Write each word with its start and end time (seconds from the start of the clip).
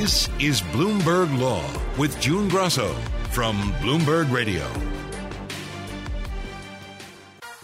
This 0.00 0.28
is 0.40 0.60
Bloomberg 0.60 1.38
Law 1.38 1.64
with 1.96 2.20
June 2.20 2.48
Grasso 2.48 2.94
from 3.30 3.72
Bloomberg 3.74 4.28
Radio. 4.32 4.68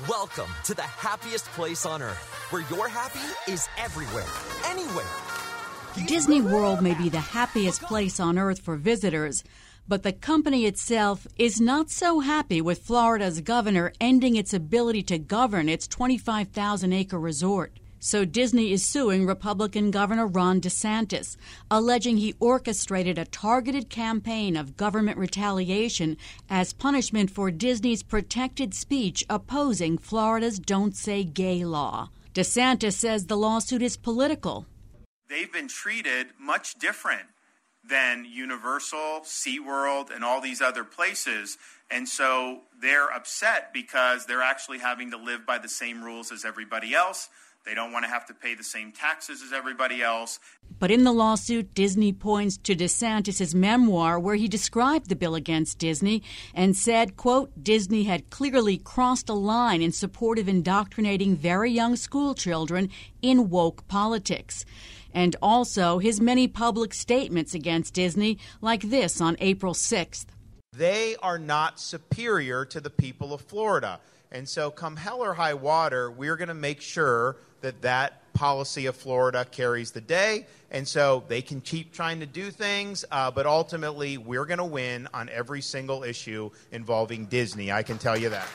Welcome 0.09 0.49
to 0.67 0.75
the 0.75 0.83
happiest 0.83 1.47
place 1.47 1.85
on 1.85 2.01
earth, 2.01 2.25
where 2.51 2.63
your 2.71 2.87
happy 2.87 3.19
is 3.51 3.69
everywhere, 3.77 4.29
anywhere. 4.67 5.05
Disney 6.07 6.41
World 6.41 6.83
may 6.83 6.95
be 6.95 7.09
the 7.09 7.19
happiest 7.19 7.83
place 7.83 8.21
on 8.21 8.39
earth 8.39 8.61
for 8.61 8.77
visitors, 8.77 9.43
but 9.89 10.05
the 10.05 10.13
company 10.13 10.67
itself 10.67 11.27
is 11.37 11.61
not 11.61 11.91
so 11.91 12.21
happy 12.21 12.61
with 12.61 12.79
Florida's 12.79 13.41
governor 13.41 13.93
ending 14.01 14.37
its 14.37 14.55
ability 14.55 15.03
to 15.03 15.19
govern 15.19 15.69
its 15.69 15.89
25,000 15.89 16.93
acre 16.93 17.19
resort. 17.19 17.80
So 18.03 18.25
Disney 18.25 18.73
is 18.73 18.83
suing 18.83 19.27
Republican 19.27 19.91
Governor 19.91 20.27
Ron 20.27 20.59
DeSantis, 20.59 21.37
alleging 21.71 22.17
he 22.17 22.35
orchestrated 22.41 23.19
a 23.19 23.27
targeted 23.27 23.91
campaign 23.91 24.57
of 24.57 24.79
government 24.79 25.19
retaliation 25.19 26.17
as 26.49 26.73
punishment 26.73 27.31
for 27.31 27.51
Disney's 27.51 28.03
protected 28.03 28.73
speech 28.73 29.23
opposing 29.29 29.99
Florida's 29.99 30.59
Don't 30.59 30.97
Say 30.97 31.25
Gay 31.25 31.63
law. 31.63 32.09
DeSantis 32.33 32.95
says 32.95 33.27
the 33.27 33.37
lawsuit 33.37 33.83
is 33.83 33.99
political. 33.99 34.65
They've 35.29 35.53
been 35.53 35.69
treated 35.69 36.29
much 36.41 36.79
different 36.79 37.27
than 37.87 38.25
Universal, 38.25 39.21
SeaWorld, 39.25 40.15
and 40.15 40.25
all 40.25 40.41
these 40.41 40.63
other 40.63 40.85
places. 40.85 41.59
And 41.91 42.09
so 42.09 42.61
they're 42.81 43.11
upset 43.13 43.73
because 43.75 44.25
they're 44.25 44.43
actually 44.43 44.79
having 44.79 45.11
to 45.11 45.17
live 45.19 45.45
by 45.45 45.59
the 45.59 45.69
same 45.69 46.03
rules 46.03 46.33
as 46.33 46.45
everybody 46.47 46.95
else. 46.95 47.29
They 47.67 47.75
don't 47.75 47.93
want 47.93 48.07
to 48.07 48.11
have 48.11 48.27
to 48.27 48.35
pay 48.35 48.55
the 48.55 48.65
same 48.65 48.91
taxes 48.91 49.43
as 49.43 49.53
everybody 49.53 50.03
else. 50.03 50.41
But 50.79 50.91
in 50.91 51.05
the 51.05 51.13
lawsuit, 51.13 51.75
Disney 51.75 52.13
points 52.13 52.57
to 52.59 52.75
DeSantis' 52.75 53.55
memoir 53.55 54.19
where 54.19 54.37
he 54.37 54.49
described 54.49 55.09
the 55.09 55.17
bill 55.17 55.35
against 55.35 55.79
Disney 55.79 56.23
and 56.55 56.75
said, 56.75 57.17
quote, 57.17 57.53
Disney 57.63 58.05
had 58.05 58.31
clearly 58.31 58.79
crossed 58.79 59.29
a 59.29 59.35
line 59.35 59.83
in 59.83 59.93
support 59.93 60.39
of 60.39 60.49
indoctrinating 60.49 61.37
very 61.37 61.71
young 61.71 61.97
school 61.97 62.35
children 62.35 62.89
in 63.21 63.51
woke 63.51 63.87
politics. 63.89 64.65
And 65.13 65.37
also 65.43 65.99
his 65.99 66.21
many 66.21 66.49
public 66.49 66.95
statements 66.95 67.53
against 67.53 67.93
Disney, 67.93 68.39
like 68.63 68.89
this 68.89 69.21
on 69.21 69.37
April 69.39 69.75
6th. 69.75 70.27
They 70.73 71.17
are 71.17 71.39
not 71.39 71.79
superior 71.79 72.65
to 72.65 72.81
the 72.81 72.91
people 72.91 73.35
of 73.35 73.43
Florida. 73.43 74.01
And 74.33 74.49
so, 74.49 74.71
come 74.71 74.97
hell 74.97 75.21
or 75.23 75.35
high 75.35 75.55
water, 75.55 76.11
we're 76.11 76.37
going 76.37 76.49
to 76.49 76.55
make 76.55 76.81
sure 76.81 77.37
that 77.63 77.83
that 77.83 78.33
policy 78.33 78.87
of 78.87 78.97
Florida 78.97 79.45
carries 79.45 79.91
the 79.91 80.01
day. 80.01 80.47
And 80.71 80.87
so 80.87 81.25
they 81.29 81.43
can 81.43 81.61
keep 81.61 81.93
trying 81.93 82.21
to 82.21 82.27
do 82.27 82.51
things, 82.51 83.05
uh, 83.11 83.31
but 83.31 83.47
ultimately, 83.47 84.19
we're 84.19 84.47
going 84.47 84.59
to 84.59 84.65
win 84.65 85.09
on 85.13 85.29
every 85.31 85.61
single 85.61 86.05
issue 86.05 86.51
involving 86.71 87.27
Disney. 87.27 87.73
I 87.73 87.83
can 87.83 87.99
tell 87.99 88.17
you 88.17 88.29
that. 88.29 88.49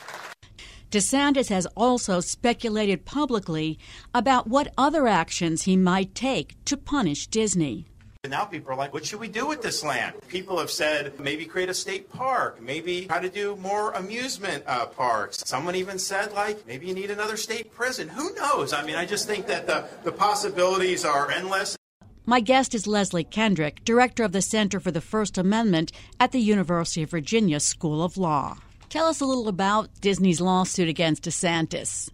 DeSantis 0.92 1.50
has 1.50 1.66
also 1.76 2.22
speculated 2.22 3.04
publicly 3.04 3.78
about 4.14 4.48
what 4.48 4.74
other 4.78 5.08
actions 5.08 5.64
he 5.64 5.76
might 5.76 6.16
take 6.16 6.56
to 6.66 6.78
punish 6.78 7.28
Disney. 7.28 7.86
Now 8.30 8.46
people 8.46 8.72
are 8.72 8.76
like, 8.76 8.94
what 8.94 9.06
should 9.06 9.20
we 9.20 9.28
do 9.28 9.48
with 9.48 9.62
this 9.62 9.84
land? 9.84 10.16
People 10.28 10.60
have 10.60 10.72
said 10.72 11.20
maybe 11.20 11.46
create 11.46 11.70
a 11.70 11.74
state 11.74 12.12
park, 12.12 12.62
maybe 12.62 13.06
try 13.06 13.22
to 13.22 13.30
do 13.30 13.56
more 13.58 13.92
amusement 13.92 14.64
uh, 14.68 14.86
parks. 14.86 15.44
Someone 15.46 15.76
even 15.76 16.00
said, 16.00 16.34
like, 16.34 16.66
maybe 16.68 16.88
you 16.88 16.94
need 16.94 17.12
another 17.12 17.38
state 17.38 17.74
prison. 17.74 18.08
Who 18.10 18.34
knows? 18.36 18.74
I 18.74 18.86
mean, 18.86 18.96
I 18.96 19.06
just 19.06 19.28
think 19.28 19.48
that 19.48 19.68
the, 19.68 19.88
the 20.04 20.12
possibilities 20.12 21.06
are 21.06 21.30
endless. 21.32 21.78
My 22.26 22.40
guest 22.40 22.74
is 22.74 22.88
Leslie 22.88 23.24
Kendrick, 23.24 23.86
director 23.86 24.24
of 24.24 24.32
the 24.32 24.42
Center 24.42 24.80
for 24.80 24.90
the 24.90 25.02
First 25.02 25.38
Amendment 25.38 25.92
at 26.20 26.32
the 26.32 26.40
University 26.40 27.04
of 27.04 27.12
Virginia 27.12 27.60
School 27.60 28.04
of 28.04 28.18
Law. 28.18 28.58
Tell 28.90 29.06
us 29.06 29.22
a 29.22 29.26
little 29.26 29.48
about 29.48 29.90
Disney's 30.02 30.42
lawsuit 30.42 30.90
against 30.90 31.24
DeSantis. 31.24 32.10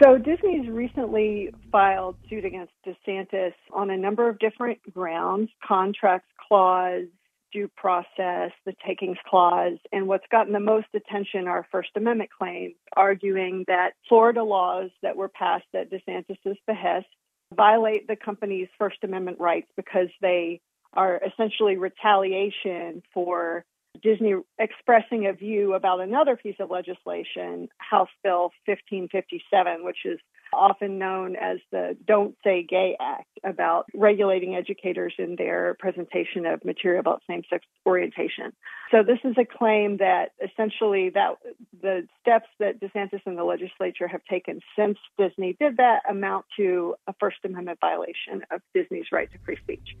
So 0.00 0.16
Disney's 0.16 0.68
recently 0.68 1.52
filed 1.70 2.16
suit 2.30 2.44
against 2.44 2.72
DeSantis 2.86 3.52
on 3.72 3.90
a 3.90 3.96
number 3.96 4.28
of 4.28 4.38
different 4.38 4.78
grounds, 4.92 5.50
contracts 5.66 6.28
clause, 6.48 7.06
due 7.52 7.68
process, 7.76 8.50
the 8.64 8.74
takings 8.86 9.18
clause, 9.28 9.78
and 9.92 10.08
what's 10.08 10.24
gotten 10.30 10.52
the 10.52 10.60
most 10.60 10.86
attention 10.94 11.46
are 11.46 11.66
First 11.70 11.90
Amendment 11.96 12.30
claims, 12.36 12.74
arguing 12.96 13.64
that 13.68 13.90
Florida 14.08 14.42
laws 14.42 14.90
that 15.02 15.16
were 15.16 15.28
passed 15.28 15.66
at 15.74 15.90
DeSantis's 15.90 16.58
behest 16.66 17.06
violate 17.54 18.08
the 18.08 18.16
company's 18.16 18.68
First 18.78 18.98
Amendment 19.02 19.38
rights 19.38 19.68
because 19.76 20.08
they 20.22 20.60
are 20.94 21.20
essentially 21.26 21.76
retaliation 21.76 23.02
for 23.12 23.64
Disney 24.00 24.34
expressing 24.58 25.26
a 25.26 25.32
view 25.32 25.74
about 25.74 26.00
another 26.00 26.36
piece 26.36 26.56
of 26.60 26.70
legislation, 26.70 27.68
House 27.78 28.08
Bill 28.22 28.50
1557, 28.66 29.84
which 29.84 29.98
is 30.04 30.18
often 30.52 30.98
known 30.98 31.34
as 31.36 31.58
the 31.70 31.96
Don't 32.06 32.36
Say 32.44 32.62
Gay 32.68 32.96
Act, 33.00 33.28
about 33.44 33.86
regulating 33.94 34.54
educators 34.54 35.14
in 35.18 35.36
their 35.36 35.74
presentation 35.78 36.46
of 36.46 36.64
material 36.64 37.00
about 37.00 37.22
same-sex 37.26 37.64
orientation. 37.86 38.52
So 38.90 39.02
this 39.02 39.18
is 39.24 39.34
a 39.38 39.44
claim 39.44 39.96
that 39.98 40.32
essentially 40.42 41.10
that 41.10 41.36
the 41.80 42.06
steps 42.20 42.48
that 42.60 42.80
DeSantis 42.80 43.22
and 43.24 43.38
the 43.38 43.44
legislature 43.44 44.06
have 44.06 44.24
taken 44.24 44.60
since 44.76 44.98
Disney 45.18 45.56
did 45.58 45.78
that 45.78 46.02
amount 46.08 46.44
to 46.58 46.96
a 47.06 47.14
First 47.18 47.38
Amendment 47.44 47.78
violation 47.80 48.42
of 48.50 48.60
Disney's 48.74 49.06
right 49.10 49.30
to 49.32 49.38
free 49.38 49.56
speech. 49.56 49.96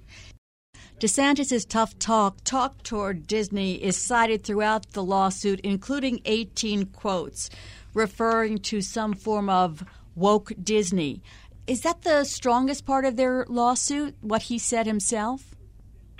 DeSantis' 1.02 1.68
tough 1.68 1.98
talk, 1.98 2.36
talk 2.44 2.80
toward 2.84 3.26
Disney, 3.26 3.74
is 3.74 3.96
cited 3.96 4.44
throughout 4.44 4.92
the 4.92 5.02
lawsuit, 5.02 5.58
including 5.64 6.20
18 6.26 6.86
quotes 6.86 7.50
referring 7.92 8.58
to 8.58 8.80
some 8.80 9.12
form 9.12 9.50
of 9.50 9.82
woke 10.14 10.52
Disney. 10.62 11.20
Is 11.66 11.80
that 11.80 12.02
the 12.02 12.22
strongest 12.22 12.86
part 12.86 13.04
of 13.04 13.16
their 13.16 13.44
lawsuit, 13.48 14.14
what 14.20 14.42
he 14.42 14.60
said 14.60 14.86
himself? 14.86 15.56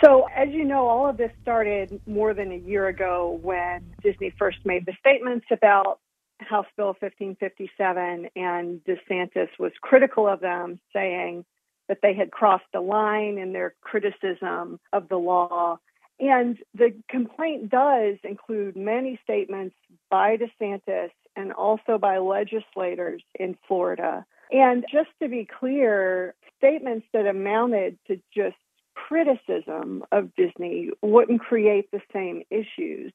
So, 0.05 0.27
as 0.35 0.49
you 0.49 0.65
know, 0.65 0.89
all 0.89 1.09
of 1.09 1.17
this 1.17 1.31
started 1.43 2.01
more 2.05 2.35
than 2.35 2.51
a 2.51 2.57
year 2.57 2.89
ago 2.89 3.39
when 3.41 3.85
Disney 4.03 4.35
first 4.37 4.59
made 4.65 4.85
the 4.85 4.95
statements 4.99 5.47
about 5.53 6.01
House 6.41 6.67
Bill 6.77 6.97
1557, 6.99 8.31
and 8.35 8.81
DeSantis 8.83 9.49
was 9.61 9.71
critical 9.81 10.27
of 10.27 10.41
them, 10.41 10.81
saying 10.93 11.45
that 11.93 11.99
they 12.01 12.15
had 12.15 12.31
crossed 12.31 12.65
the 12.73 12.81
line 12.81 13.37
in 13.37 13.53
their 13.53 13.75
criticism 13.83 14.81
of 14.95 15.11
the 15.11 15.19
law. 15.19 15.77
And 16.19 16.57
the 16.73 16.95
complaint 17.11 17.69
does 17.69 18.17
include 18.25 18.77
many 18.77 19.21
statements 19.23 19.77
by 20.09 20.39
DeSantis 20.39 21.11
and 21.37 21.53
also 21.53 21.99
by 21.99 22.17
legislators 22.17 23.23
in 23.39 23.59
Florida. 23.69 24.25
And 24.51 24.87
just 24.91 25.11
to 25.21 25.29
be 25.29 25.47
clear, 25.47 26.35
statements 26.57 27.07
that 27.13 27.27
amounted 27.27 27.99
to 28.07 28.19
just 28.35 28.57
criticism 28.95 30.03
of 30.13 30.35
Disney 30.35 30.93
wouldn't 31.03 31.43
create 31.43 31.91
the 31.91 32.01
same 32.11 32.43
issues. 32.49 33.13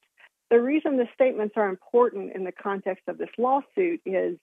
The 0.51 0.62
reason 0.62 0.97
the 0.97 1.07
statements 1.15 1.56
are 1.57 1.68
important 1.68 2.35
in 2.35 2.44
the 2.44 2.51
context 2.51 3.06
of 3.07 3.18
this 3.18 3.30
lawsuit 3.39 4.01
is 4.06 4.38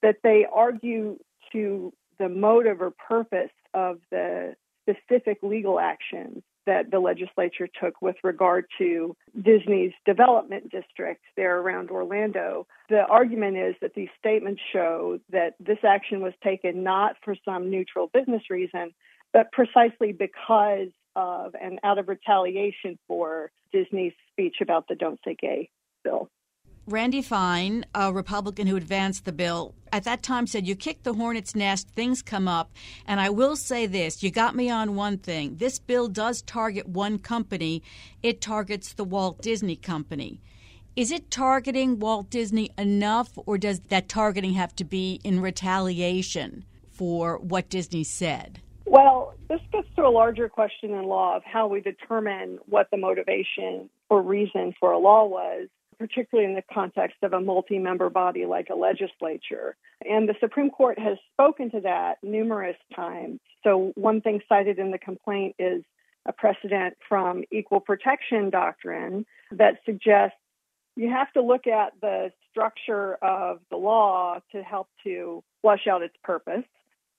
that 0.00 0.18
they 0.22 0.46
argue 0.52 1.18
to 1.50 1.92
the 2.20 2.28
motive 2.28 2.80
or 2.80 2.92
purpose 2.92 3.50
of 3.74 3.98
the 4.10 4.54
specific 4.88 5.38
legal 5.42 5.78
actions 5.78 6.42
that 6.66 6.90
the 6.90 6.98
legislature 6.98 7.68
took 7.82 8.00
with 8.02 8.16
regard 8.22 8.66
to 8.78 9.16
Disney's 9.40 9.92
development 10.04 10.70
district 10.70 11.22
there 11.36 11.58
around 11.58 11.90
Orlando. 11.90 12.66
The 12.88 13.04
argument 13.06 13.56
is 13.56 13.74
that 13.80 13.94
these 13.94 14.10
statements 14.18 14.60
show 14.72 15.18
that 15.30 15.54
this 15.58 15.78
action 15.84 16.20
was 16.20 16.34
taken 16.44 16.82
not 16.82 17.16
for 17.24 17.34
some 17.44 17.70
neutral 17.70 18.10
business 18.12 18.42
reason, 18.50 18.92
but 19.32 19.50
precisely 19.52 20.12
because 20.12 20.88
of 21.16 21.54
and 21.60 21.80
out 21.82 21.98
of 21.98 22.08
retaliation 22.08 22.98
for 23.08 23.50
Disney's 23.72 24.12
speech 24.30 24.56
about 24.60 24.86
the 24.88 24.94
Don't 24.94 25.18
Say 25.24 25.36
Gay 25.40 25.70
bill. 26.04 26.28
Randy 26.86 27.22
Fine, 27.22 27.84
a 27.94 28.12
Republican 28.12 28.66
who 28.66 28.76
advanced 28.76 29.24
the 29.24 29.32
bill, 29.32 29.74
at 29.92 30.04
that 30.04 30.22
time 30.22 30.46
said, 30.46 30.66
You 30.66 30.74
kick 30.74 31.02
the 31.02 31.12
hornet's 31.12 31.54
nest, 31.54 31.88
things 31.90 32.22
come 32.22 32.48
up. 32.48 32.72
And 33.06 33.20
I 33.20 33.30
will 33.30 33.54
say 33.54 33.86
this 33.86 34.22
you 34.22 34.30
got 34.30 34.56
me 34.56 34.70
on 34.70 34.94
one 34.94 35.18
thing. 35.18 35.56
This 35.56 35.78
bill 35.78 36.08
does 36.08 36.42
target 36.42 36.88
one 36.88 37.18
company, 37.18 37.82
it 38.22 38.40
targets 38.40 38.94
the 38.94 39.04
Walt 39.04 39.42
Disney 39.42 39.76
Company. 39.76 40.40
Is 40.96 41.12
it 41.12 41.30
targeting 41.30 41.98
Walt 41.98 42.30
Disney 42.30 42.70
enough, 42.76 43.30
or 43.36 43.58
does 43.58 43.80
that 43.88 44.08
targeting 44.08 44.54
have 44.54 44.74
to 44.76 44.84
be 44.84 45.20
in 45.22 45.40
retaliation 45.40 46.64
for 46.90 47.38
what 47.38 47.68
Disney 47.68 48.04
said? 48.04 48.60
Well, 48.86 49.34
this 49.48 49.60
gets 49.70 49.86
to 49.96 50.02
a 50.02 50.10
larger 50.10 50.48
question 50.48 50.92
in 50.92 51.04
law 51.04 51.36
of 51.36 51.44
how 51.44 51.68
we 51.68 51.80
determine 51.80 52.58
what 52.66 52.88
the 52.90 52.96
motivation 52.96 53.88
or 54.08 54.22
reason 54.22 54.74
for 54.80 54.90
a 54.90 54.98
law 54.98 55.26
was 55.26 55.68
particularly 56.00 56.48
in 56.48 56.56
the 56.56 56.62
context 56.72 57.18
of 57.22 57.34
a 57.34 57.40
multi 57.40 57.78
member 57.78 58.08
body 58.08 58.46
like 58.46 58.68
a 58.70 58.74
legislature. 58.74 59.76
And 60.08 60.26
the 60.26 60.34
Supreme 60.40 60.70
Court 60.70 60.98
has 60.98 61.18
spoken 61.34 61.70
to 61.72 61.80
that 61.82 62.16
numerous 62.22 62.78
times. 62.96 63.38
So, 63.62 63.92
one 63.96 64.22
thing 64.22 64.40
cited 64.48 64.78
in 64.78 64.90
the 64.90 64.98
complaint 64.98 65.56
is 65.58 65.84
a 66.26 66.32
precedent 66.32 66.94
from 67.06 67.44
equal 67.52 67.80
protection 67.80 68.48
doctrine 68.48 69.26
that 69.52 69.76
suggests 69.84 70.38
you 70.96 71.10
have 71.10 71.30
to 71.34 71.42
look 71.42 71.66
at 71.66 71.92
the 72.00 72.32
structure 72.50 73.14
of 73.16 73.60
the 73.70 73.76
law 73.76 74.38
to 74.52 74.62
help 74.62 74.88
to 75.04 75.44
flush 75.60 75.86
out 75.86 76.02
its 76.02 76.16
purpose. 76.24 76.64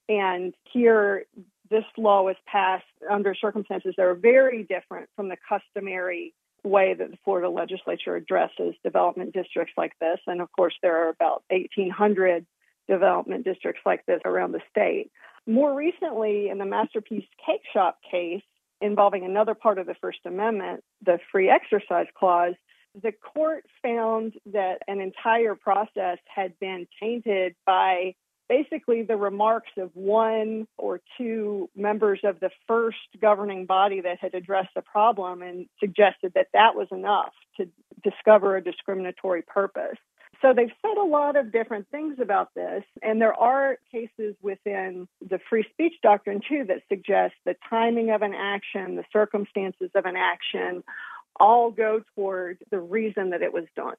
And 0.09 0.55
here, 0.73 1.25
this 1.69 1.85
law 1.97 2.23
was 2.23 2.35
passed 2.47 2.83
under 3.09 3.35
circumstances 3.35 3.93
that 3.97 4.03
are 4.03 4.15
very 4.15 4.63
different 4.63 5.07
from 5.15 5.29
the 5.29 5.37
customary 5.47 6.33
way 6.63 6.93
that 6.93 7.11
the 7.11 7.17
Florida 7.23 7.49
legislature 7.49 8.15
addresses 8.15 8.75
development 8.83 9.33
districts 9.33 9.73
like 9.77 9.93
this. 9.99 10.19
And 10.27 10.41
of 10.41 10.51
course, 10.51 10.73
there 10.81 11.05
are 11.05 11.09
about 11.09 11.43
1,800 11.49 12.45
development 12.87 13.45
districts 13.45 13.81
like 13.85 14.05
this 14.05 14.21
around 14.25 14.51
the 14.51 14.61
state. 14.69 15.11
More 15.47 15.73
recently, 15.73 16.49
in 16.49 16.57
the 16.57 16.65
Masterpiece 16.65 17.25
Cake 17.45 17.63
Shop 17.73 17.97
case 18.09 18.43
involving 18.79 19.25
another 19.25 19.55
part 19.55 19.77
of 19.77 19.87
the 19.87 19.95
First 19.95 20.19
Amendment, 20.25 20.83
the 21.03 21.19
Free 21.31 21.49
Exercise 21.49 22.07
Clause, 22.17 22.55
the 23.01 23.11
court 23.11 23.65
found 23.81 24.33
that 24.47 24.81
an 24.87 24.99
entire 24.99 25.55
process 25.55 26.17
had 26.33 26.59
been 26.59 26.87
tainted 27.01 27.55
by 27.65 28.15
basically 28.51 29.01
the 29.01 29.15
remarks 29.15 29.71
of 29.77 29.92
one 29.94 30.68
or 30.77 31.00
two 31.18 31.69
members 31.74 32.19
of 32.25 32.38
the 32.42 32.50
first 32.68 32.98
governing 33.21 33.65
body 33.65 34.01
that 34.01 34.19
had 34.19 34.33
addressed 34.33 34.74
the 34.75 34.81
problem 34.81 35.42
and 35.42 35.68
suggested 35.80 36.33
that 36.36 36.48
that 36.51 36.75
was 36.75 36.89
enough 36.92 37.31
to 37.56 37.65
discover 38.03 38.57
a 38.57 38.62
discriminatory 38.62 39.42
purpose. 39.42 39.98
So 40.42 40.53
they've 40.53 40.74
said 40.81 40.98
a 41.00 41.06
lot 41.06 41.38
of 41.38 41.53
different 41.53 41.88
things 41.92 42.18
about 42.21 42.50
this, 42.53 42.83
and 43.01 43.21
there 43.21 43.33
are 43.33 43.77
cases 43.89 44.36
within 44.42 45.07
the 45.21 45.39
free 45.50 45.65
speech 45.71 45.94
doctrine 46.03 46.42
too 46.45 46.65
that 46.68 46.81
suggest 46.89 47.36
the 47.45 47.56
timing 47.69 48.09
of 48.09 48.21
an 48.21 48.33
action, 48.33 48.98
the 48.98 49.06
circumstances 49.13 49.92
of 49.95 50.03
an 50.03 50.18
action, 50.18 50.83
all 51.39 51.71
go 51.71 52.01
toward 52.15 52.57
the 52.69 52.80
reason 52.80 53.30
that 53.30 53.42
it 53.42 53.53
was 53.53 53.65
done. 53.77 53.95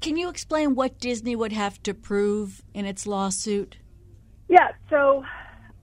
Can 0.00 0.16
you 0.16 0.28
explain 0.28 0.76
what 0.76 1.00
Disney 1.00 1.34
would 1.34 1.52
have 1.52 1.82
to 1.82 1.92
prove 1.92 2.62
in 2.72 2.84
its 2.84 3.04
lawsuit? 3.06 3.78
Yeah, 4.48 4.68
so 4.90 5.24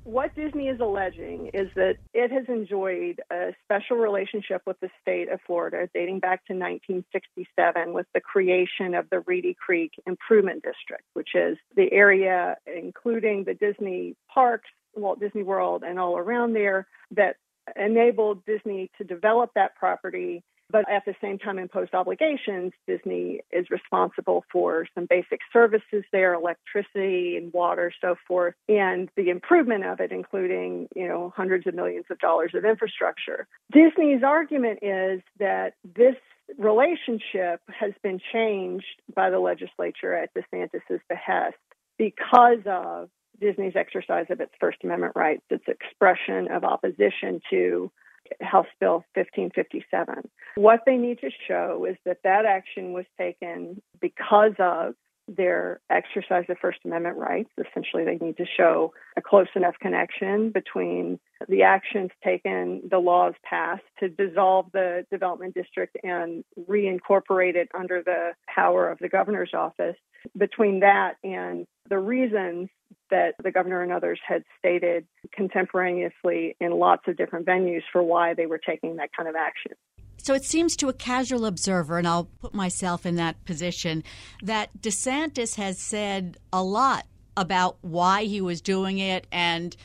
what 0.04 0.36
Disney 0.36 0.68
is 0.68 0.80
alleging 0.80 1.52
is 1.54 1.70
that 1.76 1.96
it 2.14 2.32
has 2.32 2.46
enjoyed 2.48 3.22
a 3.32 3.54
special 3.64 3.98
relationship 3.98 4.62
with 4.66 4.80
the 4.80 4.90
state 5.02 5.30
of 5.30 5.40
Florida 5.46 5.90
dating 5.94 6.20
back 6.20 6.46
to 6.48 6.54
1967 6.54 7.94
with 7.94 8.06
the 8.14 8.20
creation 8.22 8.96
of 8.96 9.10
the 9.10 9.22
Reedy 9.22 9.54
Creek 9.54 9.92
Improvement 10.06 10.64
District, 10.64 11.04
which 11.14 11.30
is 11.36 11.58
the 11.76 11.92
area 11.92 12.58
including 12.66 13.46
the 13.46 13.54
Disney 13.54 14.16
parks, 14.34 14.70
Walt 14.96 15.20
Disney 15.20 15.44
World, 15.44 15.84
and 15.86 16.00
all 16.00 16.18
around 16.18 16.54
there 16.54 16.88
that 17.12 17.38
enabled 17.78 18.46
Disney 18.46 18.92
to 18.98 19.06
develop 19.06 19.52
that 19.56 19.76
property 19.76 20.44
but 20.70 20.90
at 20.90 21.06
the 21.06 21.16
same 21.22 21.38
time 21.38 21.60
imposed 21.60 21.94
obligations. 21.94 22.72
Disney 22.88 23.42
is 23.52 23.70
responsible 23.70 24.44
for 24.52 24.88
some 24.96 25.06
basic 25.10 25.40
services 25.52 26.04
there, 26.12 26.34
electricity 26.34 27.38
and 27.38 27.54
water, 27.54 27.92
so 28.02 28.16
forth, 28.28 28.56
and 28.68 29.10
the 29.16 29.30
improvement 29.30 29.86
of 29.86 30.00
it, 30.00 30.12
including, 30.12 30.88
you 30.96 31.08
know, 31.08 31.34
hundreds 31.36 31.68
of 31.68 31.76
millions 31.76 32.06
of 32.10 32.20
dollars 32.20 32.52
of 32.54 32.66
infrastructure. 32.66 33.48
Disney's 33.72 34.24
argument 34.24 34.80
is 34.82 35.22
that 35.40 35.74
this 35.84 36.16
relationship 36.58 37.62
has 37.68 37.94
been 38.02 38.20
changed 38.32 39.02
by 39.16 39.30
the 39.30 39.40
legislature 39.40 40.14
at 40.14 40.30
DeSantis's 40.34 41.02
behest 41.08 41.56
because 41.98 42.60
of 42.66 43.10
Disney's 43.40 43.76
exercise 43.76 44.26
of 44.30 44.40
its 44.40 44.52
First 44.60 44.78
Amendment 44.84 45.14
rights, 45.16 45.44
its 45.50 45.66
expression 45.68 46.50
of 46.52 46.64
opposition 46.64 47.42
to 47.50 47.92
House 48.42 48.68
Bill 48.80 49.04
1557. 49.16 50.30
What 50.56 50.82
they 50.86 50.98
need 50.98 51.20
to 51.20 51.30
show 51.48 51.86
is 51.90 51.98
that 52.06 52.20
that 52.24 52.46
action 52.46 52.94
was 52.94 53.06
taken 53.18 53.82
because 54.00 54.54
of 54.60 54.96
their 55.28 55.80
exercise 55.90 56.46
of 56.50 56.58
First 56.60 56.80
Amendment 56.86 57.18
rights. 57.18 57.50
Essentially, 57.58 58.04
they 58.04 58.24
need 58.24 58.38
to 58.38 58.46
show 58.58 58.94
a 59.16 59.22
close 59.22 59.48
enough 59.56 59.76
connection 59.80 60.52
between 60.52 61.20
the 61.48 61.64
actions 61.64 62.12
taken, 62.24 62.82
the 62.90 63.00
laws 63.00 63.34
passed 63.44 63.84
to 64.00 64.10
dissolve 64.10 64.68
the 64.74 65.06
development 65.12 65.54
district 65.54 65.98
and 66.04 66.44
reincorporate 66.70 67.56
it 67.56 67.70
under 67.78 68.02
the 68.04 68.32
power 68.54 68.90
of 68.90 69.00
the 69.00 69.10
governor's 69.10 69.54
office. 69.54 69.96
Between 70.38 70.82
that 70.82 71.16
and 71.24 71.66
the 71.90 72.00
reasons 72.00 72.70
that 73.10 73.36
the 73.44 73.52
governor 73.52 73.82
and 73.82 73.92
others 73.92 74.20
had 74.28 74.44
stated 74.58 75.06
contemporaneously 75.32 76.56
in 76.60 76.72
lots 76.72 77.04
of 77.08 77.18
different 77.18 77.46
venues 77.46 77.84
for 77.92 78.02
why 78.04 78.34
they 78.34 78.46
were 78.46 78.60
taking 78.60 78.96
that 78.98 79.10
kind 79.16 79.30
of 79.30 79.36
action. 79.36 79.74
So 80.18 80.34
it 80.34 80.46
seems 80.46 80.76
to 80.78 80.90
a 80.90 80.94
casual 80.94 81.46
observer, 81.46 81.98
and 81.98 82.08
I'll 82.08 82.30
put 82.40 82.54
myself 82.54 83.06
in 83.06 83.16
that 83.16 83.44
position, 83.46 84.04
that 84.42 84.70
DeSantis 84.80 85.56
has 85.56 85.80
said 85.80 86.38
a 86.54 86.64
lot 86.64 87.06
about 87.36 87.78
why 87.82 88.24
he 88.24 88.40
was 88.40 88.62
doing 88.62 89.00
it 89.00 89.28
and 89.32 89.76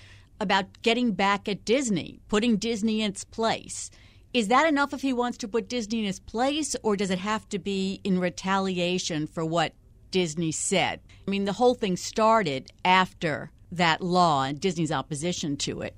about 0.41 0.83
getting 0.83 1.13
back 1.13 1.49
at 1.49 1.65
Disney, 1.65 2.21
putting 2.29 2.57
Disney 2.57 3.03
in 3.03 3.11
its 3.11 3.25
place. 3.25 3.91
Is 4.33 4.49
that 4.49 4.69
enough 4.69 4.93
if 4.93 5.01
he 5.01 5.13
wants 5.13 5.39
to 5.39 5.49
put 5.49 5.69
Disney 5.69 6.01
in 6.01 6.05
its 6.05 6.21
place, 6.21 6.77
or 6.83 6.95
does 6.95 7.11
it 7.11 7.19
have 7.19 7.49
to 7.49 7.59
be 7.59 8.01
in 8.05 8.21
retaliation 8.21 9.27
for 9.27 9.45
what 9.45 9.73
Disney 10.11 10.53
said? 10.53 11.01
I 11.27 11.31
mean, 11.31 11.45
the 11.45 11.53
whole 11.53 11.75
thing 11.75 11.97
started 11.97 12.71
after 12.85 13.51
that 13.73 14.01
law 14.01 14.45
and 14.45 14.61
Disney's 14.61 14.93
opposition 14.93 15.57
to 15.59 15.83
it. 15.83 15.95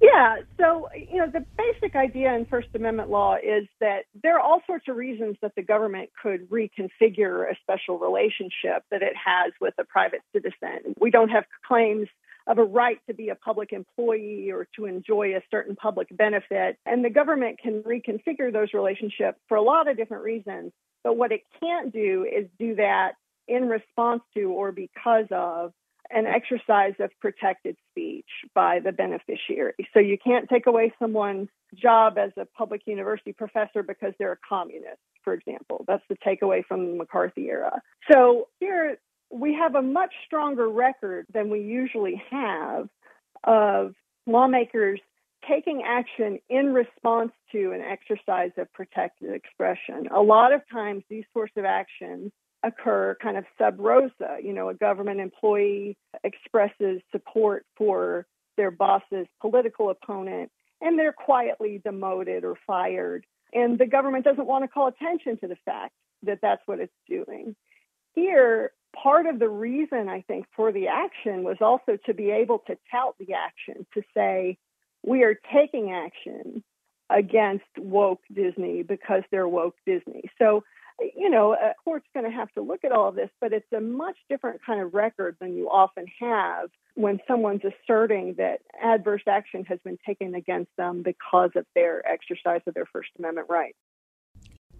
Yeah, 0.00 0.38
so, 0.58 0.88
you 0.94 1.18
know, 1.18 1.28
the 1.28 1.44
basic 1.56 1.94
idea 1.94 2.34
in 2.34 2.44
First 2.46 2.68
Amendment 2.74 3.08
law 3.08 3.36
is 3.36 3.68
that 3.80 4.06
there 4.20 4.36
are 4.36 4.40
all 4.40 4.60
sorts 4.66 4.86
of 4.88 4.96
reasons 4.96 5.36
that 5.42 5.54
the 5.54 5.62
government 5.62 6.10
could 6.20 6.50
reconfigure 6.50 7.48
a 7.48 7.54
special 7.62 7.98
relationship 7.98 8.82
that 8.90 9.02
it 9.02 9.12
has 9.14 9.52
with 9.60 9.74
a 9.78 9.84
private 9.84 10.22
citizen. 10.32 10.96
We 11.00 11.12
don't 11.12 11.28
have 11.28 11.44
claims 11.66 12.08
of 12.48 12.58
a 12.58 12.64
right 12.64 12.98
to 13.06 13.14
be 13.14 13.28
a 13.28 13.36
public 13.36 13.72
employee 13.72 14.50
or 14.50 14.66
to 14.74 14.86
enjoy 14.86 15.36
a 15.36 15.42
certain 15.52 15.76
public 15.76 16.08
benefit. 16.10 16.78
And 16.84 17.04
the 17.04 17.10
government 17.10 17.60
can 17.62 17.84
reconfigure 17.84 18.52
those 18.52 18.74
relationships 18.74 19.38
for 19.48 19.56
a 19.56 19.62
lot 19.62 19.88
of 19.88 19.96
different 19.96 20.24
reasons. 20.24 20.72
But 21.04 21.16
what 21.16 21.30
it 21.30 21.42
can't 21.60 21.92
do 21.92 22.24
is 22.24 22.48
do 22.58 22.74
that 22.76 23.12
in 23.48 23.68
response 23.68 24.22
to 24.34 24.44
or 24.44 24.72
because 24.72 25.26
of 25.30 25.72
an 26.10 26.26
exercise 26.26 26.94
of 27.00 27.10
protected 27.20 27.76
speech 27.90 28.26
by 28.54 28.80
the 28.80 28.92
beneficiary. 28.92 29.74
So 29.94 30.00
you 30.00 30.18
can't 30.22 30.48
take 30.48 30.66
away 30.66 30.92
someone's 30.98 31.48
job 31.74 32.18
as 32.18 32.32
a 32.36 32.44
public 32.44 32.82
university 32.86 33.32
professor 33.32 33.82
because 33.82 34.12
they're 34.18 34.32
a 34.32 34.46
communist, 34.46 35.00
for 35.24 35.32
example. 35.32 35.84
That's 35.88 36.02
the 36.08 36.16
takeaway 36.16 36.64
from 36.66 36.86
the 36.86 36.96
McCarthy 36.96 37.48
era. 37.48 37.80
So 38.10 38.48
here 38.60 38.98
we 39.30 39.54
have 39.54 39.74
a 39.74 39.82
much 39.82 40.12
stronger 40.26 40.68
record 40.68 41.26
than 41.32 41.48
we 41.48 41.60
usually 41.60 42.22
have 42.30 42.88
of 43.44 43.94
lawmakers 44.26 45.00
taking 45.48 45.82
action 45.84 46.38
in 46.48 46.72
response 46.72 47.32
to 47.50 47.72
an 47.72 47.80
exercise 47.80 48.52
of 48.58 48.72
protected 48.72 49.32
expression. 49.32 50.08
A 50.14 50.20
lot 50.20 50.52
of 50.52 50.60
times 50.70 51.02
these 51.08 51.24
sorts 51.32 51.54
of 51.56 51.64
actions 51.64 52.30
occur 52.62 53.16
kind 53.20 53.36
of 53.36 53.44
sub 53.58 53.78
rosa. 53.78 54.38
You 54.42 54.52
know, 54.52 54.68
a 54.68 54.74
government 54.74 55.20
employee 55.20 55.96
expresses 56.24 57.00
support 57.10 57.66
for 57.76 58.26
their 58.56 58.70
boss's 58.70 59.26
political 59.40 59.90
opponent 59.90 60.50
and 60.80 60.98
they're 60.98 61.12
quietly 61.12 61.80
demoted 61.82 62.44
or 62.44 62.56
fired. 62.66 63.24
And 63.54 63.78
the 63.78 63.86
government 63.86 64.24
doesn't 64.24 64.46
want 64.46 64.64
to 64.64 64.68
call 64.68 64.88
attention 64.88 65.38
to 65.38 65.48
the 65.48 65.56
fact 65.64 65.94
that 66.24 66.40
that's 66.42 66.62
what 66.66 66.80
it's 66.80 66.92
doing. 67.08 67.54
Here, 68.14 68.72
part 68.94 69.26
of 69.26 69.38
the 69.38 69.48
reason 69.48 70.08
I 70.08 70.22
think 70.22 70.46
for 70.54 70.72
the 70.72 70.88
action 70.88 71.44
was 71.44 71.56
also 71.60 71.96
to 72.06 72.14
be 72.14 72.30
able 72.30 72.58
to 72.66 72.76
tout 72.90 73.14
the 73.18 73.34
action, 73.34 73.86
to 73.94 74.02
say, 74.14 74.58
we 75.04 75.22
are 75.22 75.38
taking 75.52 75.92
action 75.92 76.62
against 77.10 77.64
woke 77.78 78.22
Disney 78.32 78.82
because 78.82 79.22
they're 79.30 79.48
woke 79.48 79.76
Disney. 79.86 80.24
So 80.38 80.64
you 81.00 81.30
know, 81.30 81.52
a 81.54 81.74
court's 81.82 82.06
going 82.14 82.30
to 82.30 82.36
have 82.36 82.52
to 82.52 82.62
look 82.62 82.84
at 82.84 82.92
all 82.92 83.08
of 83.08 83.14
this, 83.14 83.30
but 83.40 83.52
it's 83.52 83.72
a 83.76 83.80
much 83.80 84.16
different 84.28 84.60
kind 84.64 84.80
of 84.80 84.94
record 84.94 85.36
than 85.40 85.56
you 85.56 85.68
often 85.68 86.06
have 86.20 86.70
when 86.94 87.20
someone's 87.26 87.62
asserting 87.64 88.34
that 88.38 88.60
adverse 88.82 89.22
action 89.26 89.64
has 89.64 89.78
been 89.84 89.98
taken 90.06 90.34
against 90.34 90.70
them 90.76 91.02
because 91.02 91.50
of 91.56 91.64
their 91.74 92.06
exercise 92.06 92.60
of 92.66 92.74
their 92.74 92.86
First 92.92 93.08
Amendment 93.18 93.48
right. 93.48 93.74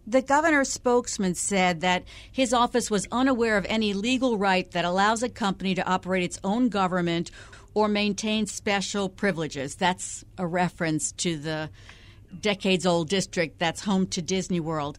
The 0.07 0.23
governor's 0.23 0.69
spokesman 0.69 1.37
said 1.37 1.81
that 1.83 2.05
his 2.31 2.53
office 2.53 2.91
was 2.91 3.07
unaware 3.13 3.57
of 3.57 3.65
any 3.69 3.95
legal 3.95 4.37
right 4.37 4.69
that 4.73 4.85
allows 4.85 5.23
a 5.23 5.29
company 5.29 5.77
to 5.77 5.89
operate 5.89 6.25
its 6.25 6.41
own 6.43 6.71
government 6.71 7.31
or 7.73 7.87
maintain 7.89 8.47
special 8.47 9.09
privileges. 9.09 9.77
That's 9.77 10.25
a 10.39 10.47
reference 10.47 11.13
to 11.13 11.39
the 11.39 11.71
decades 12.41 12.85
old 12.85 13.09
district 13.09 13.59
that's 13.59 13.85
home 13.85 14.07
to 14.09 14.23
Disney 14.23 14.61
World. 14.61 14.99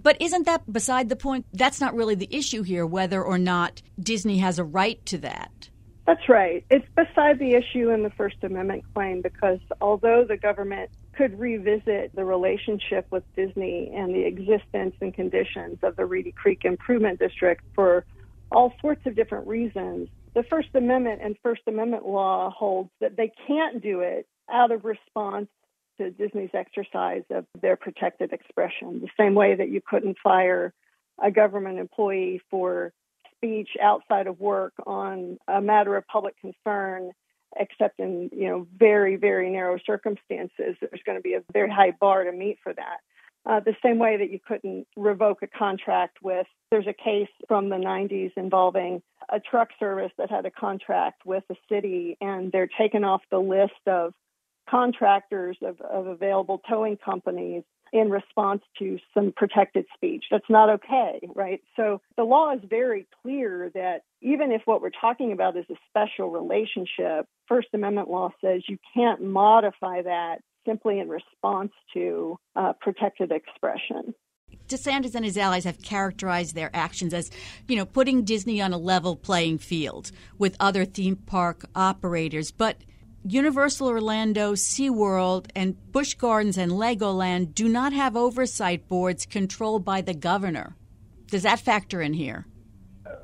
But 0.00 0.16
isn't 0.20 0.46
that 0.46 0.72
beside 0.72 1.08
the 1.08 1.16
point? 1.16 1.46
That's 1.52 1.80
not 1.80 1.94
really 1.94 2.14
the 2.14 2.28
issue 2.30 2.62
here, 2.62 2.86
whether 2.86 3.22
or 3.22 3.38
not 3.38 3.82
Disney 3.98 4.38
has 4.38 4.58
a 4.58 4.64
right 4.64 5.04
to 5.06 5.18
that. 5.18 5.70
That's 6.06 6.28
right. 6.28 6.64
It's 6.70 6.86
beside 6.96 7.38
the 7.38 7.54
issue 7.54 7.90
in 7.90 8.02
the 8.02 8.10
First 8.10 8.36
Amendment 8.42 8.84
claim 8.94 9.20
because 9.20 9.58
although 9.80 10.24
the 10.26 10.36
government 10.36 10.90
could 11.12 11.38
revisit 11.38 12.14
the 12.14 12.24
relationship 12.24 13.06
with 13.10 13.24
Disney 13.34 13.92
and 13.94 14.14
the 14.14 14.24
existence 14.24 14.94
and 15.00 15.12
conditions 15.12 15.78
of 15.82 15.96
the 15.96 16.06
Reedy 16.06 16.32
Creek 16.32 16.64
Improvement 16.64 17.18
District 17.18 17.62
for 17.74 18.06
all 18.52 18.72
sorts 18.80 19.04
of 19.04 19.16
different 19.16 19.46
reasons, 19.48 20.08
the 20.34 20.44
First 20.44 20.68
Amendment 20.74 21.20
and 21.22 21.36
First 21.42 21.62
Amendment 21.66 22.06
law 22.06 22.50
holds 22.56 22.90
that 23.00 23.16
they 23.16 23.32
can't 23.46 23.82
do 23.82 24.00
it 24.00 24.28
out 24.50 24.70
of 24.70 24.84
response 24.84 25.48
to 25.98 26.10
Disney's 26.10 26.50
exercise 26.54 27.22
of 27.30 27.46
their 27.60 27.76
protected 27.76 28.32
expression, 28.32 29.00
the 29.00 29.08
same 29.18 29.34
way 29.34 29.54
that 29.54 29.68
you 29.70 29.80
couldn't 29.80 30.16
fire 30.22 30.72
a 31.22 31.30
government 31.30 31.78
employee 31.78 32.40
for 32.50 32.92
speech 33.34 33.70
outside 33.82 34.26
of 34.26 34.40
work 34.40 34.72
on 34.86 35.38
a 35.48 35.60
matter 35.60 35.96
of 35.96 36.06
public 36.06 36.34
concern, 36.40 37.12
except 37.58 37.98
in 38.00 38.30
you 38.32 38.48
know 38.48 38.66
very 38.76 39.16
very 39.16 39.50
narrow 39.50 39.78
circumstances. 39.84 40.76
There's 40.80 41.02
going 41.04 41.18
to 41.18 41.22
be 41.22 41.34
a 41.34 41.42
very 41.52 41.70
high 41.70 41.92
bar 41.98 42.24
to 42.24 42.32
meet 42.32 42.58
for 42.62 42.72
that. 42.72 42.98
Uh, 43.46 43.60
the 43.60 43.76
same 43.82 43.98
way 43.98 44.18
that 44.18 44.30
you 44.30 44.38
couldn't 44.46 44.86
revoke 44.96 45.42
a 45.42 45.46
contract 45.46 46.18
with. 46.22 46.46
There's 46.70 46.86
a 46.86 46.92
case 46.92 47.30
from 47.46 47.70
the 47.70 47.76
90s 47.76 48.32
involving 48.36 49.00
a 49.30 49.40
truck 49.40 49.70
service 49.78 50.12
that 50.18 50.30
had 50.30 50.44
a 50.44 50.50
contract 50.50 51.24
with 51.24 51.44
a 51.50 51.54
city, 51.68 52.18
and 52.20 52.52
they're 52.52 52.68
taken 52.78 53.04
off 53.04 53.22
the 53.30 53.38
list 53.38 53.80
of 53.86 54.12
contractors 54.68 55.56
of, 55.62 55.80
of 55.80 56.06
available 56.06 56.60
towing 56.68 56.96
companies 56.96 57.62
in 57.92 58.10
response 58.10 58.62
to 58.78 58.98
some 59.14 59.32
protected 59.34 59.86
speech. 59.94 60.26
That's 60.30 60.48
not 60.50 60.68
okay, 60.68 61.20
right? 61.34 61.62
So 61.76 62.00
the 62.16 62.24
law 62.24 62.52
is 62.52 62.60
very 62.68 63.06
clear 63.22 63.70
that 63.74 64.02
even 64.20 64.52
if 64.52 64.62
what 64.66 64.82
we're 64.82 64.90
talking 64.90 65.32
about 65.32 65.56
is 65.56 65.64
a 65.70 65.74
special 65.88 66.30
relationship, 66.30 67.26
First 67.46 67.68
Amendment 67.72 68.10
law 68.10 68.30
says 68.44 68.62
you 68.68 68.78
can't 68.94 69.22
modify 69.22 70.02
that 70.02 70.38
simply 70.66 71.00
in 71.00 71.08
response 71.08 71.72
to 71.94 72.38
uh, 72.56 72.74
protected 72.80 73.32
expression. 73.32 74.14
DeSantis 74.68 75.14
and 75.14 75.24
his 75.24 75.38
allies 75.38 75.64
have 75.64 75.80
characterized 75.80 76.54
their 76.54 76.70
actions 76.74 77.14
as, 77.14 77.30
you 77.68 77.76
know, 77.76 77.86
putting 77.86 78.22
Disney 78.24 78.60
on 78.60 78.74
a 78.74 78.78
level 78.78 79.16
playing 79.16 79.58
field 79.58 80.10
with 80.36 80.56
other 80.60 80.84
theme 80.84 81.16
park 81.16 81.64
operators. 81.74 82.50
But 82.50 82.76
Universal 83.24 83.88
Orlando, 83.88 84.52
SeaWorld, 84.54 85.48
and 85.54 85.76
Busch 85.92 86.14
Gardens 86.14 86.56
and 86.56 86.72
Legoland 86.72 87.54
do 87.54 87.68
not 87.68 87.92
have 87.92 88.16
oversight 88.16 88.88
boards 88.88 89.26
controlled 89.26 89.84
by 89.84 90.00
the 90.00 90.14
governor. 90.14 90.76
Does 91.26 91.42
that 91.42 91.60
factor 91.60 92.00
in 92.00 92.14
here? 92.14 92.46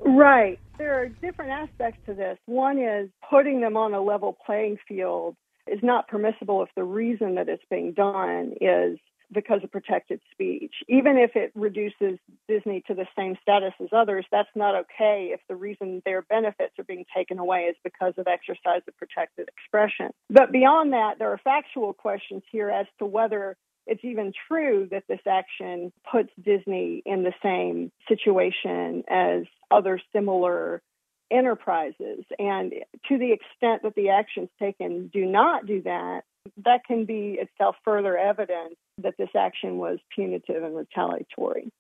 Right. 0.01 0.59
There 0.77 1.01
are 1.01 1.09
different 1.09 1.53
aspects 1.53 2.01
to 2.07 2.15
this. 2.15 2.39
One 2.47 2.79
is 2.79 3.09
putting 3.31 3.61
them 3.61 3.77
on 3.77 3.95
a 3.95 4.03
level 4.03 4.37
playing 4.45 4.79
field 4.87 5.37
is 5.67 5.79
not 5.83 6.09
permissible 6.09 6.63
if 6.63 6.69
the 6.77 6.85
reason 6.85 7.37
that 7.37 7.49
it's 7.49 7.65
being 7.71 7.93
done 7.93 8.55
is 8.61 8.99
because 9.33 9.63
of 9.63 9.71
protected 9.71 10.21
speech. 10.31 10.75
Even 10.89 11.17
if 11.19 11.37
it 11.37 11.53
reduces 11.55 12.19
Disney 12.49 12.83
to 12.87 12.95
the 12.95 13.07
same 13.17 13.37
status 13.43 13.73
as 13.81 13.89
others, 13.93 14.27
that's 14.31 14.49
not 14.55 14.75
okay 14.75 15.31
if 15.33 15.41
the 15.49 15.57
reason 15.57 16.03
their 16.05 16.23
benefits 16.23 16.79
are 16.79 16.85
being 16.85 17.05
taken 17.15 17.39
away 17.39 17.63
is 17.63 17.77
because 17.83 18.15
of 18.19 18.27
exercise 18.27 18.83
of 18.87 18.97
protected 18.97 19.49
expression. 19.49 20.11
But 20.31 20.53
beyond 20.53 20.93
that, 20.93 21.19
there 21.19 21.31
are 21.31 21.41
factual 21.43 21.93
questions 21.93 22.43
here 22.51 22.71
as 22.71 22.87
to 22.99 23.07
whether 23.07 23.57
it's 23.87 24.05
even 24.05 24.33
true 24.49 24.89
that 24.91 25.05
this 25.09 25.21
action 25.29 25.93
puts 26.11 26.31
Disney 26.43 27.03
in 27.05 27.23
the 27.23 27.35
same 27.43 27.93
situation 28.09 29.05
as 29.09 29.45
other 29.71 30.01
similar 30.13 30.83
enterprises. 31.31 32.25
And 32.39 32.73
to 33.09 33.19
the 33.19 33.33
extent 33.33 33.83
that 33.83 33.95
the 33.95 34.11
actions 34.11 34.49
taken 34.59 35.11
do 35.13 35.27
not 35.27 35.67
do 35.67 35.83
that, 35.83 36.23
that 36.65 36.85
can 36.87 37.05
be 37.05 37.39
itself 37.41 37.77
further 37.85 38.17
evidence 38.17 38.75
that 38.99 39.15
this 39.19 39.31
action 39.37 39.79
was 39.79 39.99
punitive 40.15 40.63
and 40.63 40.77
retaliatory. 40.77 41.71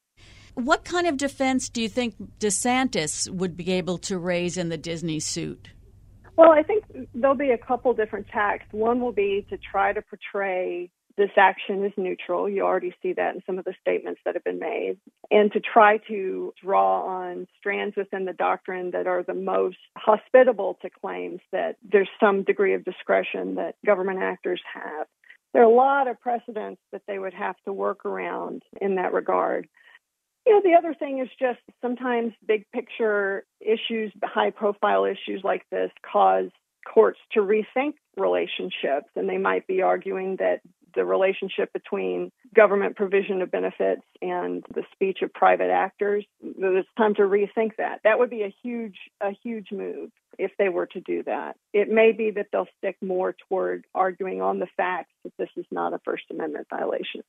What 0.55 0.85
kind 0.85 1.07
of 1.07 1.17
defense 1.17 1.69
do 1.69 1.83
you 1.83 1.89
think 1.89 2.15
DeSantis 2.39 3.29
would 3.29 3.57
be 3.57 3.73
able 3.73 3.99
to 3.99 4.19
raise 4.19 4.57
in 4.57 4.69
the 4.69 4.79
Disney 4.79 5.21
suit? 5.21 5.71
Well, 6.37 6.51
I 6.51 6.63
think 6.63 6.85
there'll 7.15 7.37
be 7.37 7.51
a 7.51 7.59
couple 7.59 7.93
different 7.95 8.29
tacks. 8.29 8.65
One 8.73 9.01
will 9.01 9.13
be 9.13 9.47
to 9.51 9.59
try 9.59 9.93
to 9.93 10.03
portray 10.03 10.91
this 11.17 11.31
action 11.37 11.85
is 11.85 11.93
neutral. 11.97 12.49
You 12.49 12.63
already 12.63 12.95
see 13.03 13.13
that 13.13 13.35
in 13.35 13.43
some 13.47 13.59
of 13.59 13.65
the 13.65 13.75
statements 13.81 14.21
that 14.25 14.35
have 14.35 14.45
been 14.45 14.59
made. 14.59 14.99
And 15.31 15.53
to 15.53 15.61
try 15.61 15.99
to 16.09 16.53
draw 16.63 17.07
on 17.07 17.47
strands 17.59 17.97
within 17.97 18.25
the 18.25 18.33
doctrine 18.33 18.91
that 18.93 19.07
are 19.07 19.23
the 19.23 19.35
most 19.35 19.77
hospitable 19.97 20.79
to 20.83 20.91
claims 20.91 21.41
that 21.53 21.77
there's 21.83 22.09
some 22.19 22.43
degree 22.43 22.75
of 22.75 22.85
discretion 22.85 23.57
that 23.57 23.77
government 23.87 24.23
actors 24.23 24.61
have. 24.73 25.07
There 25.53 25.63
are 25.63 25.71
a 25.71 25.75
lot 25.75 26.09
of 26.09 26.21
precedents 26.21 26.81
that 26.91 27.03
they 27.07 27.19
would 27.19 27.35
have 27.35 27.55
to 27.65 27.73
work 27.73 28.05
around 28.05 28.63
in 28.81 28.97
that 28.97 29.13
regard. 29.13 29.69
You 30.45 30.55
know, 30.55 30.63
the 30.63 30.77
other 30.77 30.95
thing 30.95 31.21
is 31.21 31.29
just 31.39 31.61
sometimes 31.81 32.33
big 32.47 32.67
picture 32.73 33.45
issues, 33.61 34.13
high 34.23 34.51
profile 34.51 35.05
issues 35.05 35.43
like 35.45 35.65
this 35.71 35.91
cause 36.11 36.51
courts 36.93 37.19
to 37.33 37.41
rethink 37.41 37.95
relationships 38.17 39.09
and 39.17 39.29
they 39.29 39.39
might 39.39 39.67
be 39.67 39.81
arguing 39.81 40.37
that 40.37 40.61
the 40.95 41.05
relationship 41.05 41.73
between 41.73 42.31
government 42.55 42.97
provision 42.97 43.43
of 43.43 43.51
benefits 43.51 44.03
and 44.23 44.65
the 44.75 44.83
speech 44.93 45.19
of 45.23 45.33
private 45.33 45.71
actors. 45.71 46.25
It's 46.43 46.89
time 46.97 47.15
to 47.17 47.23
rethink 47.23 47.77
that. 47.79 48.01
That 48.05 48.19
would 48.19 48.31
be 48.31 48.43
a 48.43 48.55
huge, 48.63 48.97
a 49.21 49.31
huge 49.43 49.69
move 49.73 50.11
if 50.39 50.53
they 50.59 50.69
were 50.69 50.87
to 50.87 51.01
do 51.01 51.23
that. 51.25 51.57
It 51.73 51.89
may 51.89 52.13
be 52.13 52.31
that 52.33 52.47
they'll 52.53 52.69
stick 52.79 52.97
more 53.03 53.35
toward 53.49 53.85
arguing 53.95 54.43
on 54.43 54.59
the 54.59 54.69
facts 54.77 55.13
that 55.25 55.33
this 55.39 55.51
is 55.57 55.67
not 55.71 55.93
a 55.93 56.01
First 56.05 56.25
Amendment 56.31 56.67
violation. 56.71 57.23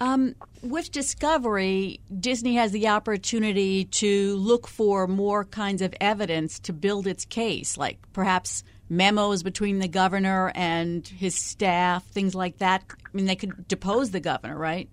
Um, 0.00 0.34
with 0.62 0.90
Discovery, 0.90 2.00
Disney 2.18 2.54
has 2.54 2.72
the 2.72 2.88
opportunity 2.88 3.84
to 3.84 4.34
look 4.36 4.66
for 4.66 5.06
more 5.06 5.44
kinds 5.44 5.82
of 5.82 5.94
evidence 6.00 6.58
to 6.60 6.72
build 6.72 7.06
its 7.06 7.26
case, 7.26 7.76
like 7.76 7.98
perhaps 8.14 8.64
memos 8.90 9.42
between 9.42 9.78
the 9.78 9.88
governor 9.88 10.52
and 10.54 11.06
his 11.06 11.34
staff, 11.34 12.04
things 12.06 12.34
like 12.34 12.58
that. 12.58 12.84
I 12.90 13.08
mean, 13.16 13.26
they 13.26 13.36
could 13.36 13.68
depose 13.68 14.10
the 14.10 14.20
governor, 14.20 14.58
right? 14.58 14.88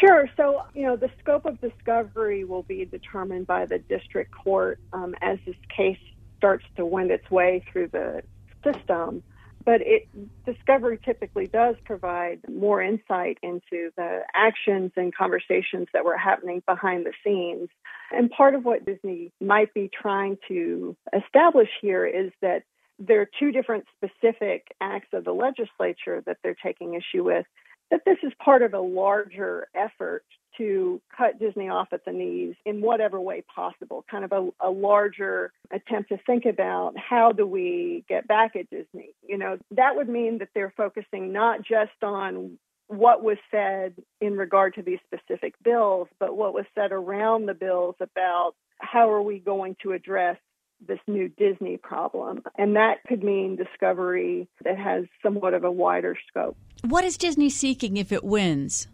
Sure. 0.00 0.28
So, 0.36 0.62
you 0.74 0.86
know, 0.86 0.96
the 0.96 1.10
scope 1.18 1.46
of 1.46 1.60
discovery 1.60 2.44
will 2.44 2.62
be 2.62 2.84
determined 2.84 3.46
by 3.46 3.64
the 3.64 3.78
district 3.78 4.32
court 4.32 4.78
um, 4.92 5.14
as 5.22 5.38
this 5.46 5.56
case 5.74 5.98
starts 6.36 6.64
to 6.76 6.84
wend 6.84 7.10
its 7.10 7.28
way 7.30 7.64
through 7.72 7.88
the 7.88 8.22
system. 8.62 9.22
But 9.64 9.80
it, 9.82 10.08
discovery 10.46 10.98
typically 11.04 11.46
does 11.46 11.76
provide 11.84 12.40
more 12.48 12.82
insight 12.82 13.38
into 13.42 13.90
the 13.96 14.20
actions 14.34 14.92
and 14.96 15.14
conversations 15.14 15.88
that 15.92 16.04
were 16.04 16.16
happening 16.16 16.62
behind 16.66 17.04
the 17.04 17.12
scenes. 17.24 17.68
And 18.10 18.30
part 18.30 18.54
of 18.54 18.64
what 18.64 18.84
Disney 18.86 19.32
might 19.40 19.74
be 19.74 19.90
trying 19.90 20.38
to 20.48 20.96
establish 21.12 21.68
here 21.80 22.06
is 22.06 22.30
that 22.40 22.62
there 22.98 23.20
are 23.20 23.30
two 23.38 23.52
different 23.52 23.84
specific 23.96 24.66
acts 24.80 25.08
of 25.12 25.24
the 25.24 25.32
legislature 25.32 26.22
that 26.26 26.38
they're 26.42 26.56
taking 26.62 26.94
issue 26.94 27.24
with, 27.24 27.46
that 27.90 28.02
this 28.04 28.18
is 28.22 28.32
part 28.42 28.62
of 28.62 28.74
a 28.74 28.80
larger 28.80 29.68
effort 29.74 30.24
to 30.58 31.00
cut 31.16 31.38
Disney 31.38 31.68
off 31.68 31.88
at 31.92 32.04
the 32.04 32.12
knees 32.12 32.54
in 32.66 32.80
whatever 32.80 33.20
way 33.20 33.44
possible, 33.54 34.04
kind 34.10 34.24
of 34.24 34.32
a, 34.32 34.50
a, 34.60 34.70
larger 34.70 35.52
attempt 35.70 36.08
to 36.08 36.18
think 36.26 36.44
about 36.44 36.94
how 36.98 37.32
do 37.32 37.46
we 37.46 38.04
get 38.08 38.26
back 38.26 38.56
at 38.56 38.68
Disney. 38.68 39.14
You 39.26 39.38
know, 39.38 39.58
that 39.70 39.94
would 39.94 40.08
mean 40.08 40.38
that 40.38 40.48
they're 40.54 40.74
focusing 40.76 41.32
not 41.32 41.62
just 41.62 42.02
on 42.02 42.58
what 42.88 43.22
was 43.22 43.38
said 43.50 43.94
in 44.20 44.36
regard 44.36 44.74
to 44.74 44.82
these 44.82 44.98
specific 45.06 45.54
bills, 45.62 46.08
but 46.18 46.36
what 46.36 46.54
was 46.54 46.64
said 46.74 46.90
around 46.90 47.46
the 47.46 47.54
bills 47.54 47.94
about 48.00 48.54
how 48.78 49.10
are 49.10 49.22
we 49.22 49.38
going 49.38 49.76
to 49.82 49.92
address 49.92 50.38
this 50.86 50.98
new 51.06 51.28
Disney 51.28 51.76
problem. 51.76 52.42
And 52.56 52.76
that 52.76 52.98
could 53.06 53.22
mean 53.22 53.56
discovery 53.56 54.48
that 54.64 54.78
has 54.78 55.04
somewhat 55.22 55.54
of 55.54 55.64
a 55.64 55.70
wider 55.70 56.16
scope. 56.28 56.56
What 56.84 57.04
is 57.04 57.16
Disney 57.16 57.50
seeking 57.50 57.96
if 57.96 58.12
it 58.12 58.24
wins? 58.24 58.86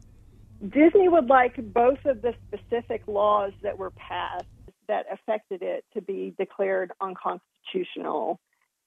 Disney 0.62 1.08
would 1.08 1.26
like 1.26 1.56
both 1.72 2.04
of 2.06 2.22
the 2.22 2.34
specific 2.46 3.02
laws 3.06 3.52
that 3.62 3.76
were 3.76 3.90
passed 3.90 4.46
that 4.88 5.06
affected 5.12 5.62
it 5.62 5.84
to 5.94 6.00
be 6.00 6.34
declared 6.38 6.92
unconstitutional 7.00 8.40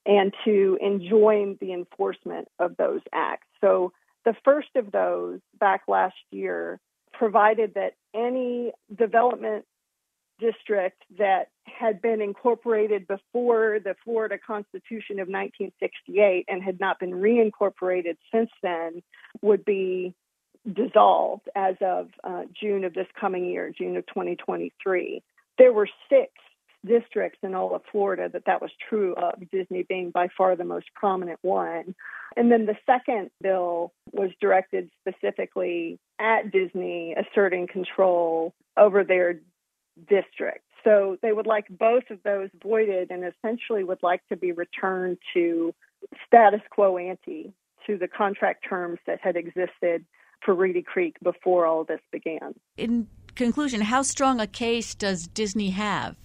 and 0.06 0.34
to 0.46 0.78
enjoin 0.82 1.58
the 1.60 1.74
enforcement 1.74 2.48
of 2.60 2.78
those 2.78 3.02
acts. 3.14 3.48
So 3.62 3.92
the 4.26 4.36
first 4.44 4.70
of 4.76 4.92
those 4.92 5.40
back 5.60 5.84
last 5.88 6.16
year 6.32 6.80
provided 7.14 7.74
that 7.76 7.94
any 8.16 8.72
development 8.96 9.66
district 10.40 11.04
that 11.18 11.50
had 11.66 12.02
been 12.02 12.22
incorporated 12.22 13.08
before 13.08 13.80
the 13.84 13.96
Florida 14.04 14.38
Constitution 14.38 15.20
of 15.20 15.28
1968 15.28 16.46
and 16.48 16.64
had 16.64 16.80
not 16.80 17.00
been 17.00 17.12
reincorporated 17.12 18.18
since 18.32 18.50
then 18.62 19.02
would 19.42 19.66
be 19.66 20.14
dissolved 20.72 21.48
as 21.56 21.76
of 21.82 22.10
uh, 22.24 22.44
June 22.60 22.84
of 22.84 22.94
this 22.94 23.08
coming 23.20 23.46
year, 23.46 23.72
June 23.76 23.96
of 23.98 24.06
2023. 24.08 25.22
There 25.58 25.74
were 25.74 25.88
six 26.10 26.32
districts 26.86 27.40
in 27.44 27.54
all 27.54 27.76
of 27.76 27.82
Florida 27.92 28.30
that 28.32 28.46
that 28.46 28.62
was 28.62 28.72
true 28.90 29.14
of, 29.16 29.36
Disney 29.52 29.84
being 29.88 30.12
by 30.12 30.28
far 30.38 30.56
the 30.56 30.64
most 30.64 30.88
prominent 30.94 31.40
one. 31.42 31.96
And 32.36 32.52
then 32.52 32.66
the 32.66 32.78
second 32.86 33.30
bill 33.42 33.94
was 34.12 34.32
directed 34.40 34.90
specifically 35.02 36.00
at 36.20 36.52
Disney 36.52 37.16
asserting 37.16 37.68
control 37.68 38.54
over 38.78 39.04
their 39.04 39.40
district. 40.08 40.64
So 40.84 41.18
they 41.22 41.34
would 41.34 41.48
like 41.48 41.66
both 41.70 42.04
of 42.10 42.20
those 42.24 42.50
voided 42.62 43.12
and 43.12 43.24
essentially 43.24 43.84
would 43.84 44.04
like 44.04 44.22
to 44.30 44.38
be 44.38 44.52
returned 44.52 45.18
to 45.34 45.74
status 46.26 46.62
quo 46.70 46.98
ante, 46.98 47.54
to 47.86 47.98
the 47.98 48.08
contract 48.08 48.66
terms 48.68 49.00
that 49.08 49.20
had 49.22 49.36
existed 49.36 50.06
for 50.46 50.54
Reedy 50.54 50.84
Creek 50.84 51.16
before 51.24 51.66
all 51.66 51.84
this 51.84 52.00
began. 52.12 52.54
In 52.78 53.08
conclusion, 53.36 53.82
how 53.82 54.02
strong 54.02 54.40
a 54.40 54.48
case 54.48 54.94
does 54.94 55.28
Disney 55.28 55.72
have? 55.72 56.16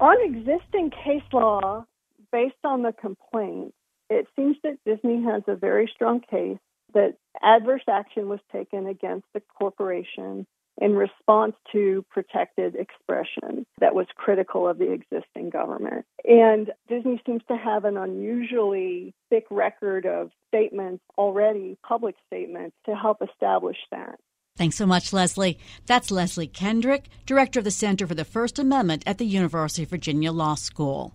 On 0.00 0.16
existing 0.22 0.90
case 0.90 1.22
law, 1.32 1.84
based 2.32 2.54
on 2.64 2.82
the 2.82 2.92
complaint, 2.92 3.74
it 4.10 4.26
seems 4.36 4.56
that 4.62 4.78
Disney 4.84 5.22
has 5.24 5.42
a 5.46 5.54
very 5.54 5.90
strong 5.94 6.20
case 6.20 6.58
that 6.92 7.16
adverse 7.42 7.82
action 7.88 8.28
was 8.28 8.40
taken 8.50 8.86
against 8.86 9.26
the 9.32 9.40
corporation 9.40 10.46
in 10.82 10.96
response 10.96 11.54
to 11.70 12.04
protected 12.10 12.74
expression 12.74 13.64
that 13.80 13.94
was 13.94 14.06
critical 14.16 14.66
of 14.66 14.78
the 14.78 14.90
existing 14.90 15.48
government. 15.48 16.04
And 16.24 16.72
Disney 16.88 17.22
seems 17.24 17.42
to 17.46 17.56
have 17.56 17.84
an 17.84 17.96
unusually 17.96 19.14
thick 19.30 19.44
record 19.48 20.06
of 20.06 20.32
statements 20.48 21.04
already, 21.16 21.78
public 21.86 22.16
statements, 22.26 22.74
to 22.86 22.96
help 22.96 23.22
establish 23.22 23.76
that. 23.92 24.18
Thanks 24.56 24.76
so 24.76 24.84
much, 24.84 25.12
Leslie. 25.12 25.58
That's 25.86 26.10
Leslie 26.10 26.48
Kendrick, 26.48 27.08
Director 27.26 27.60
of 27.60 27.64
the 27.64 27.70
Center 27.70 28.06
for 28.06 28.16
the 28.16 28.24
First 28.24 28.58
Amendment 28.58 29.04
at 29.06 29.18
the 29.18 29.24
University 29.24 29.84
of 29.84 29.90
Virginia 29.90 30.32
Law 30.32 30.56
School. 30.56 31.14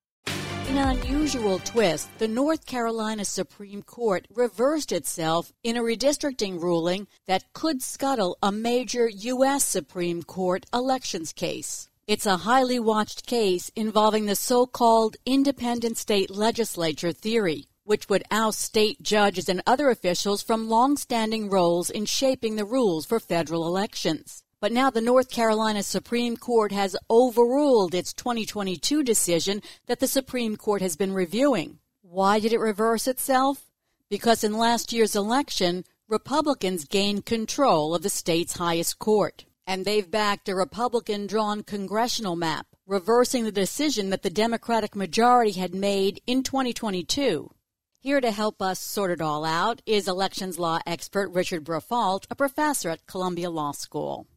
Unusual 0.83 1.59
twist, 1.59 2.09
the 2.17 2.27
North 2.27 2.65
Carolina 2.65 3.23
Supreme 3.23 3.83
Court 3.83 4.25
reversed 4.33 4.91
itself 4.91 5.53
in 5.63 5.77
a 5.77 5.83
redistricting 5.83 6.59
ruling 6.59 7.07
that 7.27 7.53
could 7.53 7.83
scuttle 7.83 8.35
a 8.41 8.51
major 8.51 9.07
U.S. 9.07 9.63
Supreme 9.63 10.23
Court 10.23 10.65
elections 10.73 11.33
case. 11.33 11.87
It's 12.07 12.25
a 12.25 12.37
highly 12.37 12.79
watched 12.79 13.27
case 13.27 13.69
involving 13.75 14.25
the 14.25 14.35
so 14.35 14.65
called 14.65 15.17
independent 15.23 15.97
state 15.97 16.31
legislature 16.31 17.11
theory, 17.11 17.67
which 17.83 18.09
would 18.09 18.23
oust 18.31 18.59
state 18.59 19.03
judges 19.03 19.47
and 19.47 19.61
other 19.67 19.91
officials 19.91 20.41
from 20.41 20.67
long 20.67 20.97
standing 20.97 21.49
roles 21.49 21.91
in 21.91 22.05
shaping 22.05 22.55
the 22.55 22.65
rules 22.65 23.05
for 23.05 23.19
federal 23.19 23.67
elections. 23.67 24.43
But 24.61 24.71
now 24.71 24.91
the 24.91 25.01
North 25.01 25.31
Carolina 25.31 25.81
Supreme 25.81 26.37
Court 26.37 26.71
has 26.71 26.95
overruled 27.09 27.95
its 27.95 28.13
2022 28.13 29.01
decision 29.01 29.63
that 29.87 29.99
the 29.99 30.07
Supreme 30.07 30.55
Court 30.55 30.83
has 30.83 30.95
been 30.95 31.13
reviewing. 31.13 31.79
Why 32.03 32.39
did 32.39 32.53
it 32.53 32.59
reverse 32.59 33.07
itself? 33.07 33.71
Because 34.07 34.43
in 34.43 34.55
last 34.55 34.93
year's 34.93 35.15
election, 35.15 35.83
Republicans 36.07 36.85
gained 36.85 37.25
control 37.25 37.95
of 37.95 38.03
the 38.03 38.09
state's 38.09 38.57
highest 38.57 38.99
court. 38.99 39.45
And 39.65 39.83
they've 39.83 40.09
backed 40.09 40.47
a 40.47 40.53
Republican 40.53 41.25
drawn 41.25 41.63
congressional 41.63 42.35
map, 42.35 42.67
reversing 42.85 43.45
the 43.45 43.51
decision 43.51 44.11
that 44.11 44.21
the 44.21 44.29
Democratic 44.29 44.95
majority 44.95 45.53
had 45.53 45.73
made 45.73 46.21
in 46.27 46.43
2022. 46.43 47.49
Here 47.97 48.21
to 48.21 48.31
help 48.31 48.61
us 48.61 48.79
sort 48.79 49.09
it 49.09 49.21
all 49.21 49.43
out 49.43 49.81
is 49.87 50.07
elections 50.07 50.59
law 50.59 50.79
expert 50.85 51.31
Richard 51.31 51.63
Briffault, 51.63 52.27
a 52.29 52.35
professor 52.35 52.89
at 52.89 53.07
Columbia 53.07 53.49
Law 53.49 53.71
School. 53.71 54.27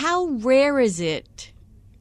How 0.00 0.26
rare 0.26 0.78
is 0.78 1.00
it 1.00 1.52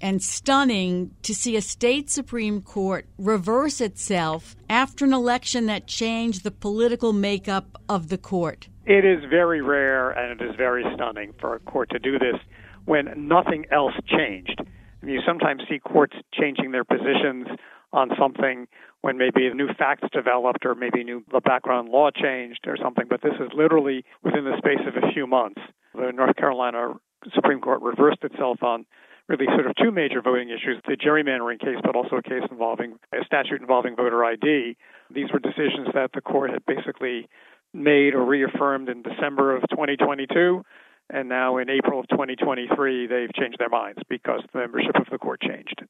and 0.01 0.21
stunning 0.21 1.11
to 1.21 1.33
see 1.33 1.55
a 1.55 1.61
state 1.61 2.09
Supreme 2.09 2.61
Court 2.61 3.05
reverse 3.17 3.79
itself 3.79 4.53
after 4.69 5.05
an 5.05 5.13
election 5.13 5.67
that 5.67 5.87
changed 5.87 6.43
the 6.43 6.51
political 6.51 7.13
makeup 7.13 7.81
of 7.87 8.09
the 8.09 8.17
court? 8.17 8.67
It 8.85 9.05
is 9.05 9.23
very 9.29 9.61
rare 9.61 10.09
and 10.11 10.41
it 10.41 10.43
is 10.43 10.57
very 10.57 10.83
stunning 10.93 11.35
for 11.39 11.55
a 11.55 11.59
court 11.59 11.89
to 11.91 11.99
do 11.99 12.19
this 12.19 12.35
when 12.83 13.29
nothing 13.29 13.63
else 13.71 13.93
changed. 14.07 14.59
I 14.59 15.05
mean, 15.05 15.15
you 15.15 15.21
sometimes 15.25 15.61
see 15.69 15.79
courts 15.79 16.17
changing 16.33 16.71
their 16.71 16.83
positions 16.83 17.47
on 17.93 18.09
something 18.19 18.67
when 19.03 19.17
maybe 19.17 19.49
new 19.53 19.69
facts 19.79 20.09
developed 20.11 20.65
or 20.65 20.75
maybe 20.75 21.05
new 21.05 21.23
the 21.31 21.39
background 21.39 21.87
law 21.87 22.09
changed 22.11 22.67
or 22.67 22.75
something, 22.75 23.05
but 23.09 23.21
this 23.21 23.35
is 23.39 23.47
literally 23.55 24.03
within 24.21 24.43
the 24.43 24.57
space 24.57 24.85
of 24.85 25.01
a 25.01 25.13
few 25.13 25.25
months. 25.25 25.61
The 25.93 26.11
North 26.11 26.35
Carolina 26.35 26.95
Supreme 27.33 27.59
Court 27.59 27.81
reversed 27.81 28.23
itself 28.23 28.61
on 28.63 28.85
really 29.27 29.45
sort 29.47 29.65
of 29.65 29.75
two 29.75 29.91
major 29.91 30.21
voting 30.21 30.49
issues 30.49 30.81
the 30.85 30.95
gerrymandering 30.95 31.59
case, 31.59 31.77
but 31.83 31.95
also 31.95 32.17
a 32.17 32.21
case 32.21 32.43
involving 32.51 32.97
a 33.13 33.25
statute 33.25 33.61
involving 33.61 33.95
voter 33.95 34.23
ID. 34.23 34.77
These 35.13 35.31
were 35.33 35.39
decisions 35.39 35.89
that 35.93 36.11
the 36.13 36.21
court 36.21 36.51
had 36.51 36.65
basically 36.65 37.27
made 37.73 38.13
or 38.13 38.23
reaffirmed 38.23 38.89
in 38.89 39.01
December 39.01 39.55
of 39.55 39.63
2022. 39.69 40.63
And 41.09 41.29
now 41.29 41.57
in 41.57 41.69
April 41.69 41.99
of 41.99 42.07
2023, 42.07 43.07
they've 43.07 43.33
changed 43.33 43.59
their 43.59 43.69
minds 43.69 43.99
because 44.09 44.41
the 44.51 44.59
membership 44.59 44.95
of 44.95 45.07
the 45.11 45.17
court 45.17 45.41
changed. 45.41 45.83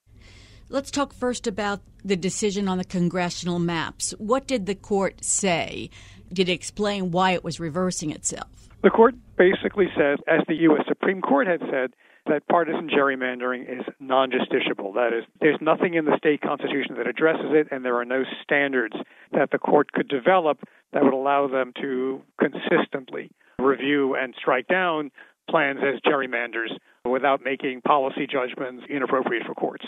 Let's 0.68 0.92
talk 0.92 1.14
first 1.14 1.46
about 1.46 1.82
the 2.04 2.16
decision 2.16 2.68
on 2.68 2.80
the 2.80 2.84
congressional 2.84 3.60
maps. 3.60 4.14
What 4.18 4.48
did 4.48 4.66
the 4.66 4.76
court 4.76 5.24
say? 5.24 5.90
Did 6.34 6.50
it 6.50 6.54
explain 6.54 7.12
why 7.12 7.32
it 7.32 7.44
was 7.44 7.60
reversing 7.60 8.12
itself? 8.12 8.70
The 8.86 8.92
court 8.92 9.16
basically 9.36 9.88
says, 9.98 10.20
as 10.28 10.42
the 10.48 10.54
U.S. 10.70 10.84
Supreme 10.88 11.20
Court 11.20 11.48
had 11.48 11.60
said, 11.72 11.96
that 12.28 12.48
partisan 12.48 12.88
gerrymandering 12.88 13.64
is 13.64 13.84
non 14.00 14.30
justiciable. 14.30 14.94
That 14.94 15.10
is, 15.12 15.24
there's 15.42 15.58
nothing 15.60 15.96
in 15.96 16.06
the 16.06 16.16
state 16.20 16.42
constitution 16.42 16.94
that 16.98 17.08
addresses 17.08 17.48
it, 17.50 17.68
and 17.72 17.84
there 17.84 17.96
are 17.96 18.06
no 18.06 18.22
standards 18.44 18.94
that 19.32 19.50
the 19.50 19.58
court 19.58 19.92
could 19.92 20.08
develop 20.08 20.60
that 20.94 21.04
would 21.04 21.16
allow 21.16 21.48
them 21.48 21.74
to 21.82 22.22
consistently 22.40 23.32
review 23.58 24.14
and 24.14 24.36
strike 24.38 24.68
down 24.68 25.10
plans 25.50 25.80
as 25.82 26.00
gerrymanders 26.02 26.70
without 27.10 27.44
making 27.44 27.82
policy 27.82 28.28
judgments 28.28 28.84
inappropriate 28.88 29.48
for 29.48 29.56
courts 29.56 29.86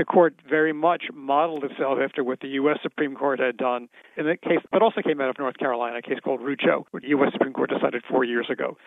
the 0.00 0.04
court 0.06 0.34
very 0.48 0.72
much 0.72 1.04
modeled 1.12 1.62
itself 1.62 1.98
after 2.02 2.24
what 2.24 2.40
the 2.40 2.48
U.S. 2.60 2.78
Supreme 2.82 3.14
Court 3.14 3.38
had 3.38 3.58
done 3.58 3.90
in 4.16 4.24
the 4.24 4.34
case, 4.34 4.64
that 4.72 4.80
also 4.80 5.02
came 5.02 5.20
out 5.20 5.28
of 5.28 5.38
North 5.38 5.58
Carolina, 5.58 5.98
a 5.98 6.02
case 6.02 6.18
called 6.24 6.40
Rucho, 6.40 6.84
which 6.90 7.02
the 7.02 7.10
U.S. 7.10 7.32
Supreme 7.34 7.52
Court 7.52 7.68
decided 7.68 8.02
four 8.08 8.24
years 8.24 8.48
ago. 8.50 8.78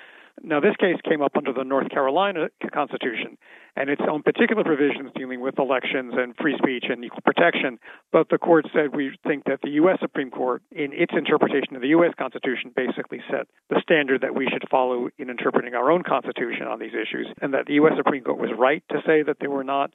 Now, 0.42 0.60
this 0.60 0.76
case 0.80 0.98
came 1.08 1.22
up 1.22 1.38
under 1.38 1.54
the 1.54 1.64
North 1.64 1.90
Carolina 1.90 2.50
Constitution 2.74 3.38
and 3.76 3.90
its 3.92 4.02
own 4.10 4.24
particular 4.24 4.64
provisions 4.64 5.12
dealing 5.16 5.42
with 5.42 5.60
elections 5.60 6.14
and 6.18 6.36
free 6.42 6.58
speech 6.58 6.86
and 6.90 7.06
equal 7.06 7.22
protection. 7.24 7.78
But 8.12 8.30
the 8.30 8.40
court 8.40 8.66
said 8.74 8.96
we 8.96 9.16
think 9.28 9.44
that 9.46 9.62
the 9.62 9.70
U.S. 9.86 10.00
Supreme 10.02 10.32
Court, 10.32 10.64
in 10.72 10.94
its 10.94 11.14
interpretation 11.16 11.76
of 11.76 11.84
the 11.84 11.90
U.S. 11.90 12.14
Constitution, 12.18 12.72
basically 12.76 13.22
set 13.30 13.48
the 13.70 13.80
standard 13.84 14.22
that 14.22 14.34
we 14.34 14.48
should 14.52 14.66
follow 14.70 15.10
in 15.20 15.30
interpreting 15.30 15.76
our 15.76 15.92
own 15.92 16.02
Constitution 16.02 16.66
on 16.66 16.80
these 16.80 16.94
issues, 16.98 17.28
and 17.42 17.54
that 17.54 17.68
the 17.68 17.74
U.S. 17.74 17.94
Supreme 17.98 18.24
Court 18.24 18.40
was 18.40 18.50
right 18.58 18.84
to 18.90 18.98
say 19.06 19.22
that 19.22 19.38
they 19.40 19.48
were 19.48 19.64
not 19.64 19.92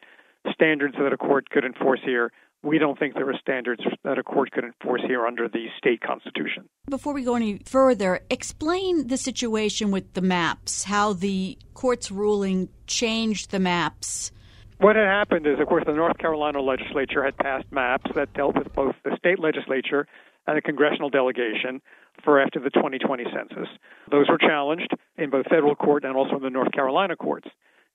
standards 0.53 0.94
that 0.98 1.12
a 1.12 1.16
court 1.16 1.51
could 1.51 1.64
enforce 1.64 2.01
here 2.05 2.31
we 2.62 2.79
don't 2.79 2.98
think 2.98 3.14
there 3.14 3.29
are 3.29 3.38
standards 3.40 3.83
that 4.03 4.18
a 4.18 4.22
court 4.22 4.51
could 4.51 4.64
enforce 4.64 5.03
here 5.07 5.27
under 5.27 5.48
the 5.48 5.66
state 5.77 6.01
constitution. 6.01 6.68
Before 6.88 7.14
we 7.14 7.22
go 7.22 7.37
any 7.37 7.61
further, 7.64 8.20
explain 8.31 9.07
the 9.07 9.16
situation 9.16 9.90
with 9.90 10.12
the 10.14 10.22
maps, 10.22 10.85
how 10.85 11.12
the 11.12 11.57
court's 11.74 12.11
ruling 12.11 12.68
changed 12.87 13.51
the 13.51 13.61
maps. 13.61 14.33
What 14.79 14.96
had 14.96 15.07
happened 15.07 15.46
is, 15.46 15.59
of 15.61 15.66
course, 15.66 15.85
the 15.87 15.92
North 15.92 16.18
Carolina 16.18 16.61
legislature 16.61 17.24
had 17.24 17.37
passed 17.37 17.70
maps 17.70 18.11
that 18.14 18.33
dealt 18.35 18.57
with 18.57 18.72
both 18.74 18.94
the 19.05 19.16
state 19.16 19.38
legislature 19.38 20.07
and 20.46 20.57
the 20.57 20.62
congressional 20.62 21.11
delegation 21.11 21.81
for 22.24 22.40
after 22.40 22.61
the 22.61 22.70
2020 22.70 23.24
census. 23.24 23.68
Those 24.11 24.29
were 24.29 24.38
challenged 24.38 24.92
in 25.16 25.31
both 25.31 25.46
federal 25.46 25.74
court 25.74 26.05
and 26.05 26.16
also 26.16 26.37
in 26.37 26.42
the 26.42 26.51
North 26.51 26.72
Carolina 26.72 27.16
courts. 27.16 27.48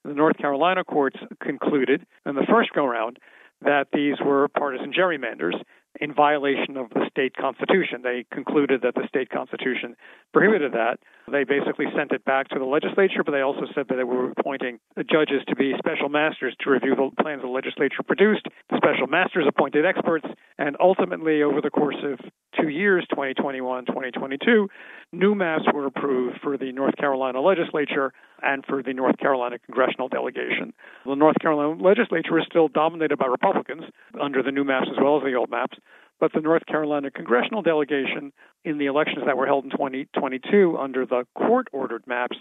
The 0.04 0.14
North 0.14 0.38
Carolina 0.38 0.84
courts 0.84 1.18
concluded 1.42 2.06
in 2.26 2.36
the 2.36 2.46
first 2.50 2.72
go 2.74 2.86
round 2.86 3.20
that 3.62 3.88
these 3.94 4.16
were 4.24 4.48
partisan 4.50 4.92
gerrymanders 4.92 5.56
in 6.02 6.14
violation 6.14 6.76
of 6.76 6.90
the 6.90 7.06
state 7.10 7.36
constitution. 7.38 8.02
They 8.02 8.26
concluded 8.34 8.82
that 8.82 8.96
the 8.96 9.08
state 9.08 9.30
constitution 9.30 9.96
prohibited 10.34 10.74
that. 10.74 10.98
They 11.32 11.44
basically 11.44 11.86
sent 11.96 12.12
it 12.12 12.26
back 12.26 12.50
to 12.50 12.60
the 12.60 12.66
legislature, 12.66 13.24
but 13.24 13.32
they 13.32 13.42
also 13.42 13.66
said 13.76 13.86
that 13.90 13.96
they 13.96 14.04
were 14.04 14.32
appointing 14.32 14.80
judges 15.10 15.42
to 15.48 15.56
be 15.56 15.74
special 15.78 16.10
masters 16.10 16.56
to 16.62 16.72
review 16.72 16.96
the 16.96 17.12
plans 17.22 17.42
the 17.44 17.48
legislature 17.48 18.02
produced. 18.06 18.48
The 18.70 18.78
special 18.78 19.08
masters 19.08 19.46
appointed 19.48 19.86
experts, 19.86 20.26
and 20.58 20.76
ultimately, 20.80 21.44
over 21.44 21.62
the 21.62 21.70
course 21.70 22.02
of 22.04 22.20
two 22.60 22.70
years, 22.70 23.06
2021, 23.12 23.86
2022, 23.86 24.68
new 25.12 25.36
maps 25.36 25.64
were 25.74 25.86
approved 25.86 26.40
for 26.42 26.58
the 26.58 26.72
North 26.72 26.96
Carolina 26.98 27.40
legislature 27.40 28.12
and 28.44 28.66
for 28.66 28.84
the 28.84 28.94
North 28.94 29.18
Carolina 29.18 29.58
congressional 29.60 30.10
delegation. 30.10 30.74
The 31.06 31.16
North 31.16 31.38
Carolina 31.40 31.82
legislature 31.82 32.38
is 32.38 32.46
still 32.50 32.68
dominated 32.68 33.18
by 33.18 33.26
Republicans 33.26 33.84
under 34.22 34.44
the 34.44 34.52
new 34.52 34.64
maps 34.64 34.88
as 34.92 34.98
well 35.02 35.18
as 35.18 35.24
the 35.24 35.34
old 35.34 35.50
maps, 35.50 35.78
but 36.20 36.32
the 36.34 36.42
North 36.42 36.66
Carolina 36.66 37.12
congressional 37.12 37.62
delegation 37.62 38.32
in 38.64 38.78
the 38.78 38.86
elections 38.86 39.26
that 39.26 39.38
were 39.38 39.46
held 39.46 39.66
in 39.66 39.72
2022 39.72 40.78
under 40.78 41.06
the 41.06 41.26
court 41.36 41.68
ordered 41.72 42.06
maps, 42.08 42.38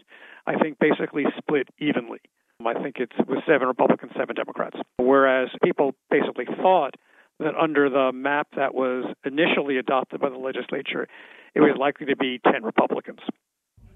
I 0.46 0.56
think 0.56 0.78
basically 0.78 1.24
split 1.38 1.68
evenly. 1.78 2.20
I 2.64 2.74
think 2.80 2.96
it 2.98 3.10
was 3.26 3.38
seven 3.46 3.66
Republicans, 3.66 4.12
seven 4.16 4.36
Democrats. 4.36 4.78
Whereas 4.98 5.48
people 5.64 5.94
basically 6.10 6.44
thought 6.44 6.94
that 7.40 7.54
under 7.60 7.90
the 7.90 8.12
map 8.12 8.48
that 8.56 8.74
was 8.74 9.04
initially 9.24 9.78
adopted 9.78 10.20
by 10.20 10.28
the 10.28 10.36
legislature, 10.36 11.08
it 11.54 11.60
was 11.60 11.76
likely 11.78 12.06
to 12.06 12.16
be 12.16 12.40
10 12.44 12.62
Republicans. 12.62 13.20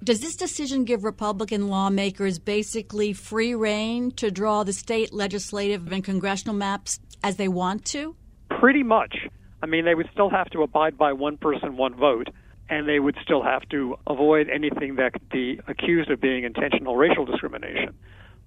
Does 0.04 0.20
this 0.20 0.36
decision 0.36 0.84
give 0.84 1.04
Republican 1.04 1.68
lawmakers 1.68 2.38
basically 2.38 3.12
free 3.12 3.54
rein 3.54 4.10
to 4.12 4.30
draw 4.30 4.62
the 4.62 4.72
state 4.72 5.12
legislative 5.12 5.90
and 5.90 6.04
congressional 6.04 6.54
maps 6.54 7.00
as 7.24 7.36
they 7.36 7.48
want 7.48 7.84
to? 7.86 8.14
Pretty 8.60 8.82
much. 8.82 9.16
I 9.62 9.66
mean, 9.66 9.84
they 9.84 9.94
would 9.94 10.08
still 10.12 10.30
have 10.30 10.50
to 10.50 10.62
abide 10.62 10.98
by 10.98 11.12
one 11.12 11.38
person, 11.38 11.76
one 11.76 11.94
vote, 11.94 12.28
and 12.68 12.88
they 12.88 13.00
would 13.00 13.16
still 13.22 13.42
have 13.42 13.68
to 13.70 13.96
avoid 14.06 14.48
anything 14.48 14.96
that 14.96 15.14
could 15.14 15.28
be 15.30 15.60
accused 15.66 16.10
of 16.10 16.20
being 16.20 16.44
intentional 16.44 16.96
racial 16.96 17.24
discrimination. 17.24 17.96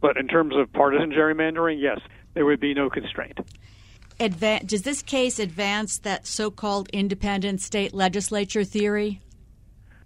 But 0.01 0.17
in 0.17 0.27
terms 0.27 0.55
of 0.55 0.71
partisan 0.71 1.11
gerrymandering, 1.11 1.81
yes, 1.81 1.99
there 2.35 2.45
would 2.45 2.59
be 2.59 2.73
no 2.73 2.89
constraint. 2.89 3.39
Adva- 4.19 4.65
does 4.65 4.83
this 4.83 5.01
case 5.01 5.39
advance 5.39 5.97
that 5.99 6.27
so 6.27 6.51
called 6.51 6.89
independent 6.93 7.61
state 7.61 7.93
legislature 7.93 8.63
theory? 8.63 9.21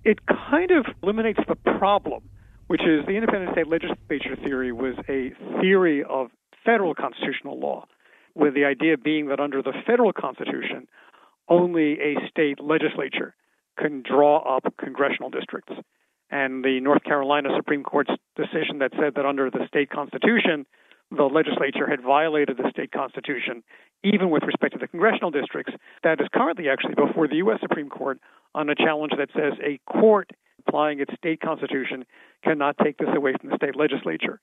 It 0.06 0.20
kind 0.26 0.72
of 0.72 0.86
eliminates 1.02 1.39
the 1.48 1.56
problem, 1.56 2.24
which 2.68 2.82
is 2.82 3.06
the 3.06 3.13
independent 3.13 3.54
state 3.54 3.68
legislature 3.68 4.36
theory 4.44 4.72
was 4.72 4.96
a 5.08 5.32
theory 5.62 6.04
of 6.04 6.28
federal 6.66 6.94
constitutional 6.94 7.60
law, 7.60 7.86
with 8.36 8.54
the 8.54 8.66
idea 8.66 8.98
being 8.98 9.28
that 9.28 9.39
under 9.39 9.62
the 9.62 9.74
federal 9.86 10.12
constitution, 10.12 10.88
only 11.48 12.00
a 12.00 12.16
state 12.30 12.60
legislature 12.62 13.36
can 13.78 14.02
draw 14.02 14.39
up 14.58 14.63
congressional 14.78 15.30
districts. 15.30 15.74
And 16.30 16.63
the 16.63 16.80
North 16.82 17.04
Carolina 17.04 17.50
Supreme 17.56 17.84
Court's 17.84 18.12
decision 18.36 18.80
that 18.80 18.92
said 19.00 19.13
that 19.16 19.26
under 19.26 19.50
the 19.50 19.68
state 19.68 19.89
constitution, 19.89 20.66
the 21.12 21.24
legislature 21.24 21.88
had 21.88 22.02
violated 22.02 22.58
the 22.58 22.70
state 22.72 22.92
constitution, 22.92 23.63
even 24.04 24.30
with 24.30 24.44
respect 24.44 24.74
to 24.74 24.80
the 24.80 24.88
congressional 24.88 25.32
districts. 25.32 25.74
That 26.04 26.20
is 26.20 26.28
currently 26.34 26.70
actually 26.70 26.96
before 26.96 27.28
the 27.28 27.38
U.S. 27.38 27.60
Supreme 27.62 27.89
Court 27.89 28.20
on 28.54 28.70
a 28.70 28.76
challenge 28.76 29.13
that 29.18 29.30
says 29.34 29.54
a 29.63 29.80
court 29.92 30.32
applying 30.68 31.00
its 31.00 31.13
state 31.18 31.42
constitution 31.42 32.06
cannot 32.44 32.76
take 32.84 32.98
this 32.98 33.10
away 33.16 33.34
from 33.39 33.50
the 33.50 33.56
state 33.56 33.76
legislature. 33.76 34.39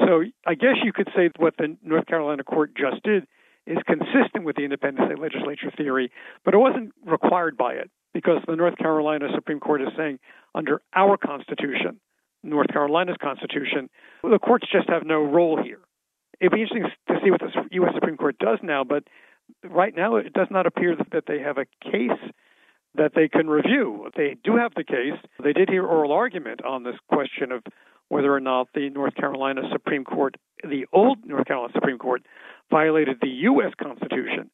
So 0.00 0.24
I 0.46 0.54
guess 0.54 0.76
you 0.84 0.92
could 0.92 1.08
say 1.16 1.30
what 1.38 1.54
the 1.56 1.76
North 1.82 2.06
Carolina 2.06 2.44
court 2.44 2.72
just 2.76 3.02
did 3.02 3.26
is 3.66 3.78
consistent 3.86 4.44
with 4.44 4.56
the 4.56 4.62
independent 4.62 5.08
state 5.08 5.18
legislature 5.18 5.72
theory, 5.76 6.10
but 6.44 6.54
it 6.54 6.58
wasn't 6.58 6.92
required 7.04 7.56
by 7.56 7.72
it 7.72 7.90
because 8.12 8.42
the 8.46 8.56
North 8.56 8.76
Carolina 8.76 9.26
Supreme 9.34 9.58
Court 9.58 9.82
is 9.82 9.88
saying 9.96 10.18
under 10.54 10.80
our 10.94 11.16
constitution, 11.16 12.00
North 12.42 12.68
Carolina's 12.72 13.16
constitution, 13.20 13.88
the 14.22 14.38
courts 14.38 14.66
just 14.70 14.88
have 14.88 15.04
no 15.04 15.22
role 15.22 15.60
here 15.62 15.80
it'd 16.40 16.52
be 16.52 16.62
interesting 16.62 16.84
to 17.08 17.14
see 17.24 17.30
what 17.30 17.40
the 17.40 17.50
U.S. 17.72 17.92
Supreme 17.94 18.16
Court 18.16 18.38
does 18.38 18.58
now. 18.62 18.84
But 18.84 19.04
right 19.64 19.94
now, 19.94 20.16
it 20.16 20.32
does 20.32 20.48
not 20.50 20.66
appear 20.66 20.96
that 21.12 21.24
they 21.26 21.40
have 21.40 21.58
a 21.58 21.66
case 21.82 22.18
that 22.94 23.12
they 23.14 23.28
can 23.28 23.48
review. 23.48 24.10
They 24.16 24.36
do 24.42 24.56
have 24.56 24.72
the 24.74 24.84
case. 24.84 25.18
They 25.42 25.52
did 25.52 25.68
hear 25.68 25.84
oral 25.84 26.12
argument 26.12 26.64
on 26.64 26.82
this 26.82 26.96
question 27.08 27.52
of 27.52 27.62
whether 28.08 28.32
or 28.32 28.40
not 28.40 28.68
the 28.74 28.88
North 28.90 29.14
Carolina 29.14 29.62
Supreme 29.72 30.04
Court, 30.04 30.36
the 30.62 30.86
old 30.92 31.18
North 31.24 31.46
Carolina 31.46 31.72
Supreme 31.74 31.98
Court, 31.98 32.22
violated 32.70 33.18
the 33.20 33.28
U.S. 33.28 33.72
Constitution 33.80 34.50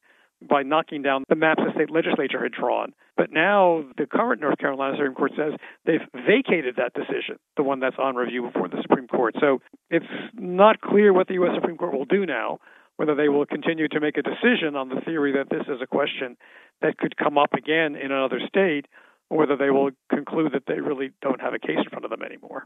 by 0.48 0.62
knocking 0.62 1.02
down 1.02 1.24
the 1.28 1.37
maps 1.37 1.62
the 1.64 1.72
state 1.74 1.90
legislature 1.90 2.42
had 2.42 2.52
drawn. 2.52 2.92
But 3.16 3.33
now 3.33 3.85
the 3.96 4.07
current 4.07 4.40
North 4.40 4.59
Carolina 4.59 4.96
Supreme 4.96 5.14
Court 5.14 5.33
says 5.37 5.52
they've 5.85 6.00
vacated 6.14 6.76
that 6.76 6.94
decision, 6.94 7.38
the 7.57 7.62
one 7.62 7.81
that's 7.81 7.96
on 7.98 8.16
review 8.16 8.42
before 8.42 8.68
the 8.68 8.81
Supreme 8.83 9.07
Court. 9.07 9.35
So 9.40 9.61
it's 9.90 10.07
not 10.35 10.81
clear 10.81 11.12
what 11.12 11.28
the 11.28 11.35
U.S. 11.35 11.52
Supreme 11.55 11.76
Court 11.76 11.92
will 11.92 12.07
do 12.07 12.26
now, 12.26 12.59
whether 12.96 13.14
they 13.14 13.28
will 13.28 13.46
continue 13.46 13.88
to 13.88 14.00
make 14.00 14.16
a 14.16 14.22
decision 14.22 14.76
on 14.76 14.88
the 14.88 15.00
theory 15.05 15.33
that 15.33 15.50
this 15.50 15.66
is 15.68 15.81
a 15.83 15.87
question 15.87 16.37
that 16.81 16.98
could 16.98 17.16
come 17.16 17.38
up 17.38 17.52
again 17.55 17.96
in 17.96 18.11
another 18.11 18.40
state, 18.48 18.87
or 19.31 19.38
whether 19.38 19.57
they 19.57 19.70
will 19.70 19.90
conclude 20.11 20.52
that 20.52 20.64
they 20.66 20.81
really 20.81 21.12
don't 21.20 21.40
have 21.40 21.55
a 21.55 21.59
case 21.59 21.78
in 21.78 21.90
front 21.90 22.05
of 22.05 22.11
them 22.11 22.22
anymore 22.22 22.64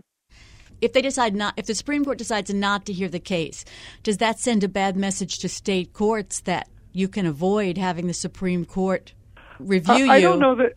if 0.81 0.93
they 0.93 1.01
decide 1.01 1.35
not 1.35 1.55
if 1.57 1.67
the 1.67 1.75
supreme 1.75 2.05
court 2.05 2.19
decides 2.19 2.53
not 2.53 2.85
to 2.85 2.93
hear 2.93 3.09
the 3.09 3.21
case 3.21 3.65
does 4.03 4.19
that 4.19 4.39
send 4.39 4.63
a 4.63 4.69
bad 4.69 4.97
message 4.97 5.39
to 5.39 5.49
state 5.49 5.93
courts 5.93 6.41
that 6.41 6.69
you 6.97 7.09
can 7.09 7.27
avoid 7.27 7.77
having 7.77 8.07
the 8.07 8.15
Supreme 8.15 8.65
Court 8.65 9.13
review 9.59 9.93
uh, 9.93 9.99
you. 9.99 10.11
I 10.11 10.21
don't 10.23 10.41
know 10.41 10.55
that. 10.57 10.73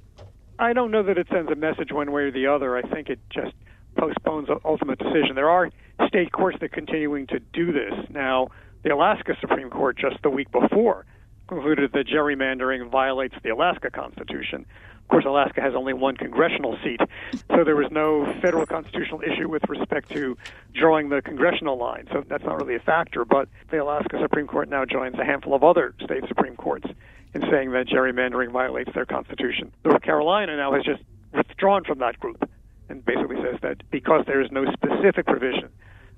I 0.59 0.73
don't 0.73 0.91
know 0.91 1.01
that 1.03 1.17
it 1.17 1.27
sends 1.31 1.49
a 1.49 1.55
message 1.55 1.93
one 1.93 2.11
way 2.11 2.23
or 2.23 2.31
the 2.31 2.47
other. 2.47 2.75
I 2.75 2.81
think 2.81 3.07
it 3.07 3.19
just 3.29 3.55
postpones 3.97 4.47
the 4.47 4.59
ultimate 4.65 4.99
decision. 4.99 5.35
There 5.35 5.49
are 5.49 5.71
state 6.07 6.33
courts 6.33 6.57
that 6.59 6.65
are 6.65 6.69
continuing 6.69 7.25
to 7.27 7.39
do 7.39 7.71
this. 7.71 7.93
Now, 8.09 8.49
the 8.83 8.93
Alaska 8.93 9.37
Supreme 9.39 9.69
Court 9.69 9.97
just 9.97 10.21
the 10.21 10.29
week 10.29 10.51
before 10.51 11.05
concluded 11.47 11.93
that 11.93 12.07
gerrymandering 12.07 12.91
violates 12.91 13.35
the 13.41 13.49
Alaska 13.51 13.89
Constitution. 13.89 14.65
Of 15.09 15.13
course, 15.13 15.25
Alaska 15.25 15.61
has 15.61 15.73
only 15.73 15.93
one 15.93 16.15
congressional 16.15 16.77
seat, 16.83 17.01
so 17.49 17.63
there 17.63 17.75
was 17.75 17.89
no 17.89 18.31
federal 18.43 18.67
constitutional 18.67 19.23
issue 19.23 19.49
with 19.49 19.67
respect 19.67 20.11
to 20.11 20.37
drawing 20.75 21.09
the 21.09 21.19
congressional 21.23 21.79
line. 21.79 22.07
So 22.11 22.23
that's 22.27 22.43
not 22.43 22.59
really 22.61 22.75
a 22.75 22.79
factor. 22.79 23.25
But 23.25 23.49
the 23.71 23.81
Alaska 23.81 24.19
Supreme 24.21 24.45
Court 24.45 24.69
now 24.69 24.85
joins 24.85 25.17
a 25.17 25.25
handful 25.25 25.55
of 25.55 25.63
other 25.63 25.95
state 26.03 26.25
Supreme 26.27 26.55
Courts 26.55 26.85
in 27.33 27.41
saying 27.49 27.71
that 27.71 27.87
gerrymandering 27.87 28.51
violates 28.51 28.91
their 28.93 29.07
constitution. 29.07 29.71
North 29.83 30.03
Carolina 30.03 30.55
now 30.55 30.73
has 30.73 30.83
just 30.83 31.01
withdrawn 31.33 31.83
from 31.85 31.97
that 31.97 32.19
group 32.19 32.47
and 32.87 33.03
basically 33.03 33.37
says 33.37 33.57
that 33.63 33.81
because 33.89 34.25
there 34.27 34.41
is 34.41 34.51
no 34.51 34.71
specific 34.73 35.25
provision 35.25 35.69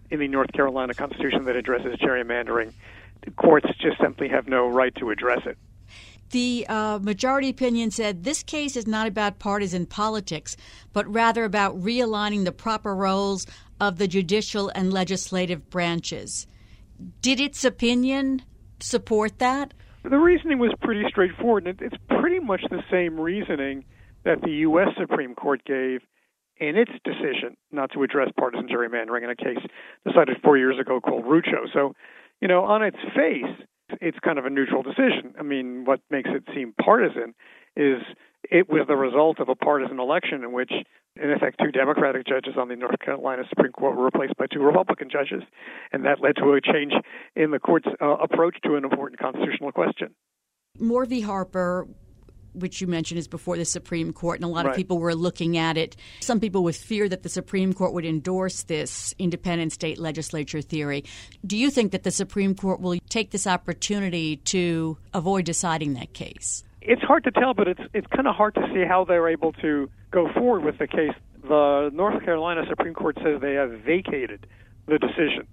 in 0.09 0.19
the 0.19 0.27
North 0.27 0.51
Carolina 0.51 0.93
Constitution 0.93 1.45
that 1.45 1.55
addresses 1.55 1.95
gerrymandering, 1.95 2.73
the 3.21 3.31
courts 3.31 3.67
just 3.79 4.01
simply 4.01 4.27
have 4.27 4.49
no 4.49 4.67
right 4.67 4.93
to 4.95 5.11
address 5.11 5.45
it. 5.45 5.57
The 6.31 6.65
uh, 6.69 6.99
majority 7.01 7.49
opinion 7.49 7.91
said 7.91 8.23
this 8.23 8.41
case 8.41 8.77
is 8.77 8.87
not 8.87 9.07
about 9.07 9.39
partisan 9.39 9.85
politics, 9.85 10.55
but 10.93 11.11
rather 11.11 11.43
about 11.43 11.77
realigning 11.77 12.45
the 12.45 12.53
proper 12.53 12.95
roles 12.95 13.45
of 13.81 13.97
the 13.97 14.07
judicial 14.07 14.71
and 14.73 14.93
legislative 14.93 15.69
branches. 15.69 16.47
Did 17.21 17.39
its 17.39 17.65
opinion 17.65 18.43
support 18.79 19.39
that? 19.39 19.73
The 20.03 20.17
reasoning 20.17 20.59
was 20.59 20.73
pretty 20.81 21.03
straightforward, 21.09 21.67
and 21.67 21.81
it's 21.81 21.97
pretty 22.09 22.39
much 22.39 22.61
the 22.69 22.81
same 22.89 23.19
reasoning 23.19 23.83
that 24.23 24.41
the 24.41 24.51
U.S. 24.51 24.87
Supreme 24.99 25.35
Court 25.35 25.63
gave 25.65 26.01
in 26.57 26.77
its 26.77 26.91
decision 27.03 27.57
not 27.71 27.91
to 27.93 28.03
address 28.03 28.29
partisan 28.37 28.69
gerrymandering 28.69 29.23
in 29.23 29.29
a 29.29 29.35
case 29.35 29.57
decided 30.07 30.37
four 30.43 30.57
years 30.57 30.79
ago 30.79 31.01
called 31.01 31.25
Rucho. 31.25 31.65
So, 31.73 31.93
you 32.39 32.47
know, 32.47 32.63
on 32.63 32.83
its 32.83 32.97
face, 33.15 33.67
it's 33.99 34.17
kind 34.19 34.39
of 34.39 34.45
a 34.45 34.49
neutral 34.49 34.83
decision. 34.83 35.33
I 35.39 35.43
mean, 35.43 35.85
what 35.85 36.01
makes 36.09 36.29
it 36.31 36.43
seem 36.53 36.73
partisan 36.81 37.33
is 37.75 38.01
it 38.49 38.69
was 38.69 38.85
the 38.87 38.95
result 38.95 39.39
of 39.39 39.49
a 39.49 39.55
partisan 39.55 39.99
election 39.99 40.43
in 40.43 40.51
which, 40.51 40.71
in 41.15 41.31
effect, 41.31 41.59
two 41.63 41.71
Democratic 41.71 42.25
judges 42.25 42.55
on 42.57 42.67
the 42.67 42.75
North 42.75 42.99
Carolina 42.99 43.43
Supreme 43.49 43.71
Court 43.71 43.95
were 43.97 44.05
replaced 44.05 44.35
by 44.37 44.45
two 44.51 44.59
Republican 44.59 45.09
judges, 45.09 45.43
and 45.91 46.05
that 46.05 46.21
led 46.21 46.35
to 46.37 46.53
a 46.53 46.61
change 46.61 46.93
in 47.35 47.51
the 47.51 47.59
court's 47.59 47.87
uh, 48.01 48.17
approach 48.17 48.57
to 48.63 48.75
an 48.75 48.83
important 48.83 49.19
constitutional 49.19 49.71
question. 49.71 50.15
Moore 50.79 51.05
v. 51.05 51.21
Harper 51.21 51.87
which 52.53 52.81
you 52.81 52.87
mentioned 52.87 53.19
is 53.19 53.27
before 53.27 53.57
the 53.57 53.65
Supreme 53.65 54.13
Court, 54.13 54.37
and 54.37 54.45
a 54.45 54.47
lot 54.47 54.65
right. 54.65 54.71
of 54.71 54.77
people 54.77 54.99
were 54.99 55.15
looking 55.15 55.57
at 55.57 55.77
it. 55.77 55.95
Some 56.21 56.39
people 56.39 56.63
with 56.63 56.77
fear 56.77 57.07
that 57.09 57.23
the 57.23 57.29
Supreme 57.29 57.73
Court 57.73 57.93
would 57.93 58.05
endorse 58.05 58.63
this 58.63 59.13
independent 59.19 59.73
state 59.73 59.97
legislature 59.97 60.61
theory. 60.61 61.03
Do 61.45 61.57
you 61.57 61.69
think 61.69 61.91
that 61.91 62.03
the 62.03 62.11
Supreme 62.11 62.55
Court 62.55 62.81
will 62.81 62.97
take 63.09 63.31
this 63.31 63.47
opportunity 63.47 64.37
to 64.37 64.97
avoid 65.13 65.45
deciding 65.45 65.93
that 65.93 66.13
case? 66.13 66.63
It's 66.81 67.01
hard 67.01 67.23
to 67.25 67.31
tell, 67.31 67.53
but 67.53 67.67
it's 67.67 67.81
it's 67.93 68.07
kind 68.07 68.27
of 68.27 68.35
hard 68.35 68.55
to 68.55 68.67
see 68.73 68.83
how 68.87 69.05
they're 69.05 69.29
able 69.29 69.53
to 69.53 69.89
go 70.09 70.31
forward 70.33 70.63
with 70.63 70.77
the 70.79 70.87
case. 70.87 71.13
The 71.43 71.91
North 71.93 72.23
Carolina 72.23 72.63
Supreme 72.67 72.93
Court 72.93 73.17
says 73.23 73.39
they 73.41 73.53
have 73.53 73.71
vacated 73.71 74.47
the 74.87 74.97
decision 74.97 75.47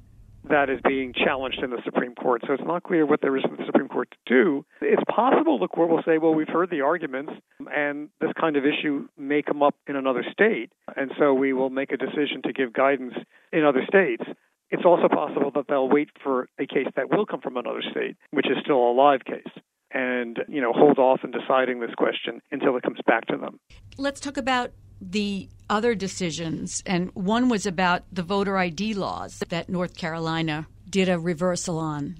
that 0.50 0.70
is 0.70 0.80
being 0.86 1.12
challenged 1.12 1.62
in 1.62 1.70
the 1.70 1.80
Supreme 1.84 2.14
Court. 2.14 2.42
So 2.46 2.54
it's 2.54 2.62
not 2.64 2.82
clear 2.82 3.06
what 3.06 3.20
there 3.20 3.36
is 3.36 3.42
for 3.42 3.56
the 3.56 3.64
Supreme 3.66 3.88
Court 3.88 4.10
to 4.10 4.18
do. 4.26 4.64
It's 4.80 5.02
possible 5.08 5.58
the 5.58 5.68
court 5.68 5.90
will 5.90 6.02
say, 6.04 6.18
well, 6.18 6.34
we've 6.34 6.48
heard 6.48 6.70
the 6.70 6.80
arguments, 6.80 7.32
and 7.74 8.08
this 8.20 8.30
kind 8.40 8.56
of 8.56 8.64
issue 8.64 9.08
may 9.16 9.42
come 9.42 9.62
up 9.62 9.74
in 9.86 9.96
another 9.96 10.24
state, 10.32 10.70
and 10.96 11.10
so 11.18 11.34
we 11.34 11.52
will 11.52 11.70
make 11.70 11.92
a 11.92 11.96
decision 11.96 12.42
to 12.44 12.52
give 12.52 12.72
guidance 12.72 13.14
in 13.52 13.64
other 13.64 13.82
states. 13.86 14.24
It's 14.70 14.84
also 14.84 15.08
possible 15.08 15.50
that 15.54 15.64
they'll 15.68 15.88
wait 15.88 16.10
for 16.22 16.48
a 16.58 16.66
case 16.66 16.88
that 16.96 17.10
will 17.10 17.24
come 17.24 17.40
from 17.40 17.56
another 17.56 17.82
state, 17.90 18.16
which 18.30 18.46
is 18.46 18.56
still 18.62 18.90
a 18.90 18.92
live 18.92 19.24
case 19.24 19.52
and 19.90 20.40
you 20.48 20.60
know 20.60 20.72
hold 20.72 20.98
off 20.98 21.20
in 21.24 21.30
deciding 21.30 21.80
this 21.80 21.94
question 21.96 22.42
until 22.50 22.76
it 22.76 22.82
comes 22.82 22.98
back 23.06 23.26
to 23.26 23.36
them. 23.36 23.58
Let's 23.96 24.20
talk 24.20 24.36
about 24.36 24.72
the 25.00 25.48
other 25.70 25.94
decisions, 25.94 26.82
and 26.86 27.10
one 27.14 27.48
was 27.48 27.66
about 27.66 28.02
the 28.12 28.22
voter 28.22 28.56
ID 28.56 28.94
laws 28.94 29.42
that 29.48 29.68
North 29.68 29.96
Carolina 29.96 30.66
did 30.88 31.08
a 31.08 31.18
reversal 31.18 31.78
on. 31.78 32.16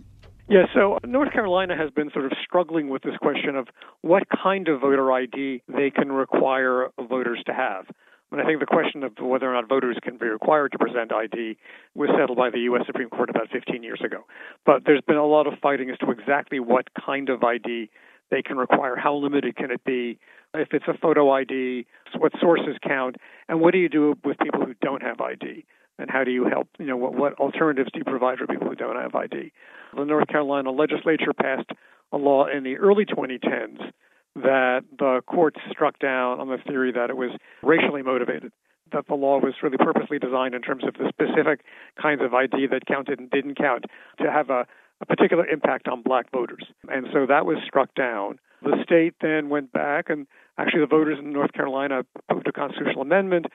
Yeah, 0.49 0.65
so 0.75 0.99
North 1.05 1.33
Carolina 1.33 1.77
has 1.77 1.91
been 1.91 2.11
sort 2.11 2.25
of 2.25 2.33
struggling 2.43 2.89
with 2.89 3.03
this 3.03 3.17
question 3.21 3.55
of 3.57 3.69
what 4.01 4.23
kind 4.43 4.69
of 4.69 4.81
voter 4.81 5.13
ID 5.13 5.63
they 5.69 5.91
can 5.91 6.11
require 6.11 6.89
voters 6.99 7.43
to 7.47 7.53
have. 7.53 7.87
And 8.31 8.41
I 8.41 8.45
think 8.45 8.61
the 8.61 8.67
question 8.67 9.03
of 9.05 9.13
whether 9.21 9.51
or 9.51 9.55
not 9.55 9.69
voters 9.69 9.99
can 10.03 10.19
be 10.19 10.27
required 10.27 10.73
to 10.73 10.79
present 10.79 11.13
ID 11.13 11.57
was 11.95 12.11
settled 12.19 12.37
by 12.37 12.51
the 12.51 12.61
U.S. 12.61 12.83
Supreme 12.87 13.09
Court 13.09 13.31
about 13.31 13.49
15 13.51 13.83
years 13.83 14.01
ago. 14.05 14.25
But 14.67 14.85
there's 14.85 15.01
been 15.07 15.17
a 15.17 15.27
lot 15.27 15.47
of 15.47 15.55
fighting 15.63 15.91
as 15.91 15.99
to 15.99 16.11
exactly 16.11 16.61
what 16.61 16.89
kind 16.95 17.31
of 17.31 17.43
ID 17.43 17.91
they 18.31 18.43
can 18.43 18.59
require, 18.59 18.97
how 18.97 19.15
limited 19.15 19.57
can 19.57 19.71
it 19.71 19.83
be, 19.85 20.19
if 20.55 20.69
it's 20.73 20.87
a 20.89 20.97
photo 20.97 21.31
ID, 21.31 21.87
what 22.17 22.33
sources 22.41 22.77
count, 22.87 23.17
and 23.49 23.61
what 23.61 23.73
do 23.73 23.79
you 23.79 23.89
do 23.89 24.15
with 24.25 24.39
people 24.39 24.65
who 24.65 24.75
don't 24.81 25.03
have 25.03 25.21
ID? 25.21 25.65
And 25.99 26.11
how 26.11 26.23
do 26.23 26.31
you 26.31 26.45
help? 26.45 26.69
You 26.79 26.87
know, 26.87 26.97
what, 26.97 27.15
what 27.15 27.35
alternatives 27.35 27.91
do 27.93 27.99
you 27.99 28.05
provide 28.05 28.39
for 28.39 28.47
people 28.47 28.69
who 28.69 28.77
don't 28.77 28.97
have 28.97 29.15
ID? 29.15 29.53
The 29.97 30.05
North 30.05 30.29
Carolina 30.29 30.71
legislature 30.71 31.33
passed 31.33 31.71
a 32.13 32.17
law 32.17 32.47
in 32.47 32.63
the 32.63 32.77
early 32.77 33.05
2010s 33.05 33.93
that 34.37 34.85
the 34.97 35.21
courts 35.27 35.59
struck 35.71 35.99
down 35.99 36.41
on 36.41 36.49
the 36.49 36.59
theory 36.67 36.93
that 36.93 37.11
it 37.11 37.17
was 37.17 37.31
racially 37.63 38.03
motivated, 38.03 38.53
that 38.93 39.07
the 39.09 39.15
law 39.15 39.39
was 39.39 39.55
really 39.63 39.77
purposely 39.77 40.19
designed 40.19 40.55
in 40.55 40.63
terms 40.63 40.85
of 40.85 40.95
the 40.95 41.09
specific 41.09 41.65
kinds 42.01 42.23
of 42.23 42.33
ID 42.33 42.69
that 42.71 42.87
counted 42.87 43.19
and 43.19 43.31
didn't 43.31 43.57
count 43.57 43.85
to 44.21 44.31
have 44.31 44.51
a, 44.51 44.67
a 45.01 45.07
particular 45.07 45.47
impact 45.47 45.89
on 45.89 46.03
black 46.03 46.31
voters. 46.33 46.65
And 46.89 47.07
so 47.13 47.27
that 47.27 47.47
was 47.47 47.59
struck 47.67 47.95
down. 47.95 48.39
The 48.63 48.83
state 48.83 49.15
then 49.21 49.49
went 49.49 49.73
back, 49.73 50.11
and 50.11 50.27
actually, 50.59 50.81
the 50.81 50.87
voters 50.87 51.19
in 51.21 51.33
North 51.33 51.53
Carolina 51.53 52.05
approved 52.29 52.49
a 52.49 52.53
constitutional 52.53 53.03
amendment 53.03 53.47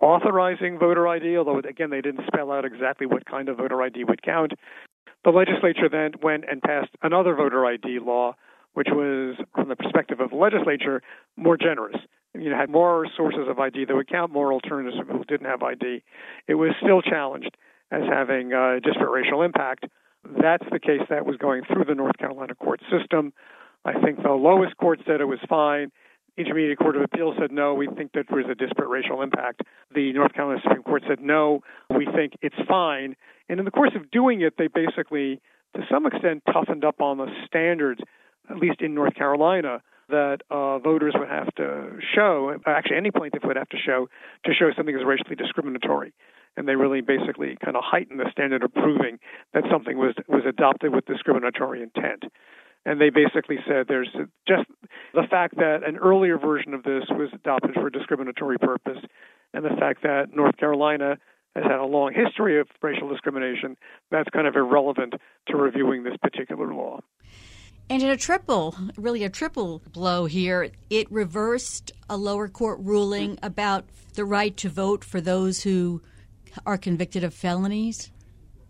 authorizing 0.00 0.78
voter 0.78 1.06
ID, 1.06 1.36
although, 1.36 1.58
again, 1.58 1.90
they 1.90 2.00
didn't 2.00 2.26
spell 2.26 2.50
out 2.50 2.64
exactly 2.64 3.06
what 3.06 3.24
kind 3.26 3.48
of 3.48 3.58
voter 3.58 3.80
ID 3.82 4.04
would 4.04 4.22
count. 4.22 4.52
The 5.24 5.30
legislature 5.30 5.88
then 5.90 6.12
went 6.22 6.44
and 6.50 6.62
passed 6.62 6.90
another 7.02 7.34
voter 7.34 7.64
ID 7.66 7.98
law, 8.00 8.34
which 8.72 8.88
was, 8.90 9.36
from 9.54 9.68
the 9.68 9.76
perspective 9.76 10.20
of 10.20 10.30
the 10.30 10.36
legislature, 10.36 11.02
more 11.36 11.56
generous. 11.56 11.96
You 12.34 12.50
know, 12.50 12.56
had 12.56 12.70
more 12.70 13.06
sources 13.16 13.46
of 13.48 13.58
ID 13.58 13.86
that 13.86 13.94
would 13.94 14.08
count, 14.08 14.32
more 14.32 14.52
alternatives 14.52 14.96
people 14.96 15.18
who 15.18 15.24
didn't 15.24 15.46
have 15.46 15.62
ID. 15.62 16.02
It 16.46 16.54
was 16.54 16.70
still 16.82 17.02
challenged 17.02 17.56
as 17.90 18.02
having 18.08 18.52
uh, 18.52 18.78
disparate 18.82 19.10
racial 19.10 19.42
impact. 19.42 19.86
That's 20.24 20.64
the 20.70 20.80
case 20.80 21.02
that 21.08 21.26
was 21.26 21.36
going 21.36 21.62
through 21.64 21.84
the 21.84 21.94
North 21.94 22.16
Carolina 22.18 22.54
court 22.54 22.80
system. 22.90 23.32
I 23.84 23.94
think 24.00 24.22
the 24.22 24.30
lowest 24.32 24.76
court 24.76 25.00
said 25.06 25.20
it 25.20 25.26
was 25.26 25.38
fine. 25.48 25.90
Intermediate 26.36 26.78
Court 26.78 26.96
of 26.96 27.02
Appeals 27.02 27.36
said 27.38 27.50
no, 27.50 27.74
we 27.74 27.86
think 27.86 28.12
that 28.12 28.26
there 28.28 28.38
was 28.38 28.46
a 28.50 28.54
disparate 28.54 28.88
racial 28.88 29.20
impact. 29.20 29.62
The 29.94 30.12
North 30.12 30.32
Carolina 30.32 30.60
Supreme 30.62 30.82
Court 30.82 31.02
said 31.08 31.20
no, 31.20 31.60
we 31.90 32.06
think 32.14 32.34
it's 32.40 32.56
fine. 32.68 33.16
And 33.48 33.58
in 33.58 33.64
the 33.64 33.70
course 33.70 33.92
of 33.94 34.10
doing 34.10 34.40
it, 34.40 34.54
they 34.56 34.68
basically, 34.68 35.40
to 35.74 35.82
some 35.90 36.06
extent, 36.06 36.42
toughened 36.52 36.84
up 36.84 37.00
on 37.00 37.18
the 37.18 37.26
standards, 37.46 38.00
at 38.48 38.56
least 38.56 38.80
in 38.80 38.94
North 38.94 39.14
Carolina, 39.14 39.82
that 40.10 40.38
uh, 40.50 40.78
voters 40.78 41.14
would 41.16 41.28
have 41.28 41.54
to 41.56 41.98
show, 42.14 42.54
actually, 42.66 42.96
any 42.96 43.10
plaintiff 43.10 43.42
would 43.44 43.56
have 43.56 43.68
to 43.70 43.78
show, 43.78 44.08
to 44.44 44.52
show 44.54 44.70
something 44.76 44.94
is 44.94 45.02
racially 45.04 45.36
discriminatory. 45.36 46.12
And 46.56 46.68
they 46.68 46.74
really 46.74 47.00
basically 47.00 47.56
kind 47.64 47.76
of 47.76 47.82
heightened 47.86 48.20
the 48.20 48.30
standard 48.32 48.64
of 48.64 48.74
proving 48.74 49.18
that 49.54 49.64
something 49.70 49.96
was 49.96 50.14
was 50.28 50.42
adopted 50.46 50.92
with 50.92 51.06
discriminatory 51.06 51.82
intent 51.82 52.24
and 52.84 53.00
they 53.00 53.10
basically 53.10 53.58
said 53.66 53.86
there's 53.88 54.10
just 54.48 54.64
the 55.12 55.26
fact 55.30 55.56
that 55.56 55.80
an 55.86 55.96
earlier 55.96 56.38
version 56.38 56.74
of 56.74 56.82
this 56.82 57.04
was 57.10 57.28
adopted 57.34 57.74
for 57.74 57.88
a 57.88 57.92
discriminatory 57.92 58.58
purpose, 58.58 58.98
and 59.52 59.64
the 59.64 59.76
fact 59.78 60.02
that 60.02 60.34
North 60.34 60.56
Carolina 60.56 61.18
has 61.54 61.64
had 61.64 61.80
a 61.80 61.84
long 61.84 62.12
history 62.14 62.60
of 62.60 62.68
racial 62.80 63.08
discrimination, 63.08 63.76
that's 64.10 64.28
kind 64.30 64.46
of 64.46 64.54
irrelevant 64.54 65.14
to 65.48 65.56
reviewing 65.56 66.04
this 66.04 66.16
particular 66.22 66.72
law. 66.72 67.00
And 67.90 68.04
in 68.04 68.08
a 68.08 68.16
triple, 68.16 68.76
really 68.96 69.24
a 69.24 69.28
triple 69.28 69.82
blow 69.92 70.26
here, 70.26 70.70
it 70.90 71.10
reversed 71.10 71.90
a 72.08 72.16
lower 72.16 72.46
court 72.46 72.78
ruling 72.80 73.36
about 73.42 73.84
the 74.14 74.24
right 74.24 74.56
to 74.58 74.68
vote 74.68 75.02
for 75.02 75.20
those 75.20 75.64
who 75.64 76.00
are 76.64 76.78
convicted 76.78 77.24
of 77.24 77.34
felonies. 77.34 78.12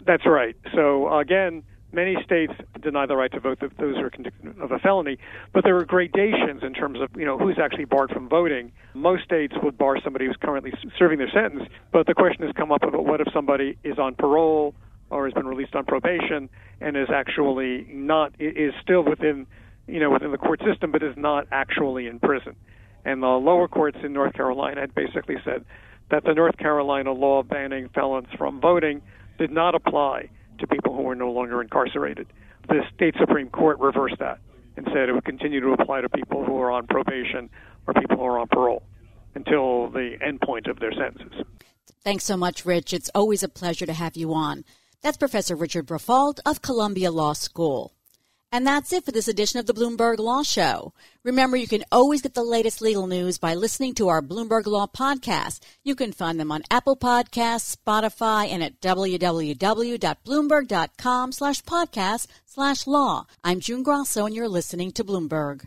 That's 0.06 0.24
right. 0.24 0.56
So 0.74 1.12
again, 1.18 1.62
many 1.92 2.16
states 2.24 2.54
deny 2.80 3.04
the 3.04 3.14
right 3.14 3.30
to 3.32 3.40
vote 3.40 3.60
that 3.60 3.76
those 3.76 3.96
who 3.96 4.04
are 4.04 4.10
convicted 4.10 4.58
of 4.58 4.72
a 4.72 4.78
felony, 4.78 5.18
but 5.52 5.64
there 5.64 5.76
are 5.76 5.84
gradations 5.84 6.62
in 6.62 6.72
terms 6.72 6.98
of 7.02 7.10
you 7.14 7.26
know 7.26 7.36
who's 7.36 7.58
actually 7.62 7.84
barred 7.84 8.12
from 8.12 8.26
voting. 8.26 8.72
Most 8.94 9.24
states 9.24 9.52
would 9.62 9.76
bar 9.76 9.98
somebody 10.02 10.26
who's 10.28 10.38
currently 10.40 10.72
serving 10.98 11.18
their 11.18 11.30
sentence, 11.30 11.68
but 11.92 12.06
the 12.06 12.14
question 12.14 12.46
has 12.46 12.52
come 12.56 12.72
up 12.72 12.82
about 12.82 13.04
what 13.04 13.20
if 13.20 13.28
somebody 13.34 13.76
is 13.84 13.98
on 13.98 14.14
parole 14.14 14.74
or 15.10 15.24
has 15.26 15.34
been 15.34 15.46
released 15.46 15.74
on 15.74 15.84
probation 15.84 16.48
and 16.80 16.96
is 16.96 17.08
actually 17.12 17.86
not 17.92 18.32
is 18.38 18.72
still 18.82 19.02
within 19.02 19.46
you 19.86 20.00
know 20.00 20.10
within 20.10 20.30
the 20.30 20.38
court 20.38 20.60
system 20.64 20.92
but 20.92 21.02
is 21.02 21.16
not 21.16 21.46
actually 21.52 22.06
in 22.06 22.18
prison. 22.18 22.56
And 23.04 23.22
the 23.22 23.28
lower 23.28 23.66
courts 23.66 23.98
in 24.02 24.12
North 24.12 24.34
Carolina 24.34 24.80
had 24.82 24.94
basically 24.94 25.36
said 25.44 25.64
that 26.10 26.24
the 26.24 26.34
North 26.34 26.56
Carolina 26.58 27.12
law 27.12 27.42
banning 27.42 27.88
felons 27.94 28.28
from 28.36 28.60
voting 28.60 29.02
did 29.38 29.50
not 29.50 29.74
apply 29.74 30.28
to 30.58 30.66
people 30.66 30.94
who 30.94 31.02
were 31.02 31.14
no 31.14 31.30
longer 31.30 31.62
incarcerated. 31.62 32.26
The 32.68 32.82
state 32.94 33.14
Supreme 33.18 33.48
Court 33.48 33.78
reversed 33.80 34.18
that 34.18 34.38
and 34.76 34.86
said 34.92 35.08
it 35.08 35.12
would 35.12 35.24
continue 35.24 35.60
to 35.60 35.72
apply 35.72 36.02
to 36.02 36.08
people 36.08 36.44
who 36.44 36.58
are 36.58 36.70
on 36.70 36.86
probation 36.86 37.48
or 37.86 37.94
people 37.94 38.18
who 38.18 38.24
are 38.24 38.38
on 38.38 38.48
parole 38.48 38.82
until 39.34 39.88
the 39.90 40.16
end 40.22 40.40
point 40.40 40.66
of 40.66 40.78
their 40.78 40.92
sentences. 40.92 41.46
Thanks 42.02 42.24
so 42.24 42.36
much, 42.36 42.64
Rich. 42.64 42.92
It's 42.92 43.10
always 43.14 43.42
a 43.42 43.48
pleasure 43.48 43.86
to 43.86 43.92
have 43.92 44.16
you 44.16 44.32
on. 44.32 44.64
That's 45.02 45.16
Professor 45.16 45.56
Richard 45.56 45.86
Briffault 45.86 46.40
of 46.44 46.60
Columbia 46.60 47.10
Law 47.10 47.32
School. 47.32 47.94
And 48.52 48.66
that's 48.66 48.92
it 48.92 49.04
for 49.04 49.12
this 49.12 49.28
edition 49.28 49.60
of 49.60 49.66
the 49.66 49.72
Bloomberg 49.72 50.18
Law 50.18 50.42
Show. 50.42 50.92
Remember, 51.22 51.56
you 51.56 51.68
can 51.68 51.84
always 51.90 52.20
get 52.20 52.34
the 52.34 52.42
latest 52.42 52.82
legal 52.82 53.06
news 53.06 53.38
by 53.38 53.54
listening 53.54 53.94
to 53.94 54.08
our 54.08 54.20
Bloomberg 54.20 54.66
Law 54.66 54.88
podcast. 54.88 55.60
You 55.84 55.94
can 55.94 56.12
find 56.12 56.38
them 56.38 56.52
on 56.52 56.64
Apple 56.70 56.96
Podcasts, 56.96 57.76
Spotify, 57.76 58.48
and 58.48 58.62
at 58.62 58.78
www.bloomberg.com 58.80 61.32
slash 61.32 61.62
podcast 61.62 62.26
slash 62.44 62.86
law. 62.86 63.26
I'm 63.44 63.60
June 63.60 63.82
Grasso, 63.82 64.26
and 64.26 64.34
you're 64.34 64.48
listening 64.48 64.92
to 64.92 65.04
Bloomberg. 65.04 65.66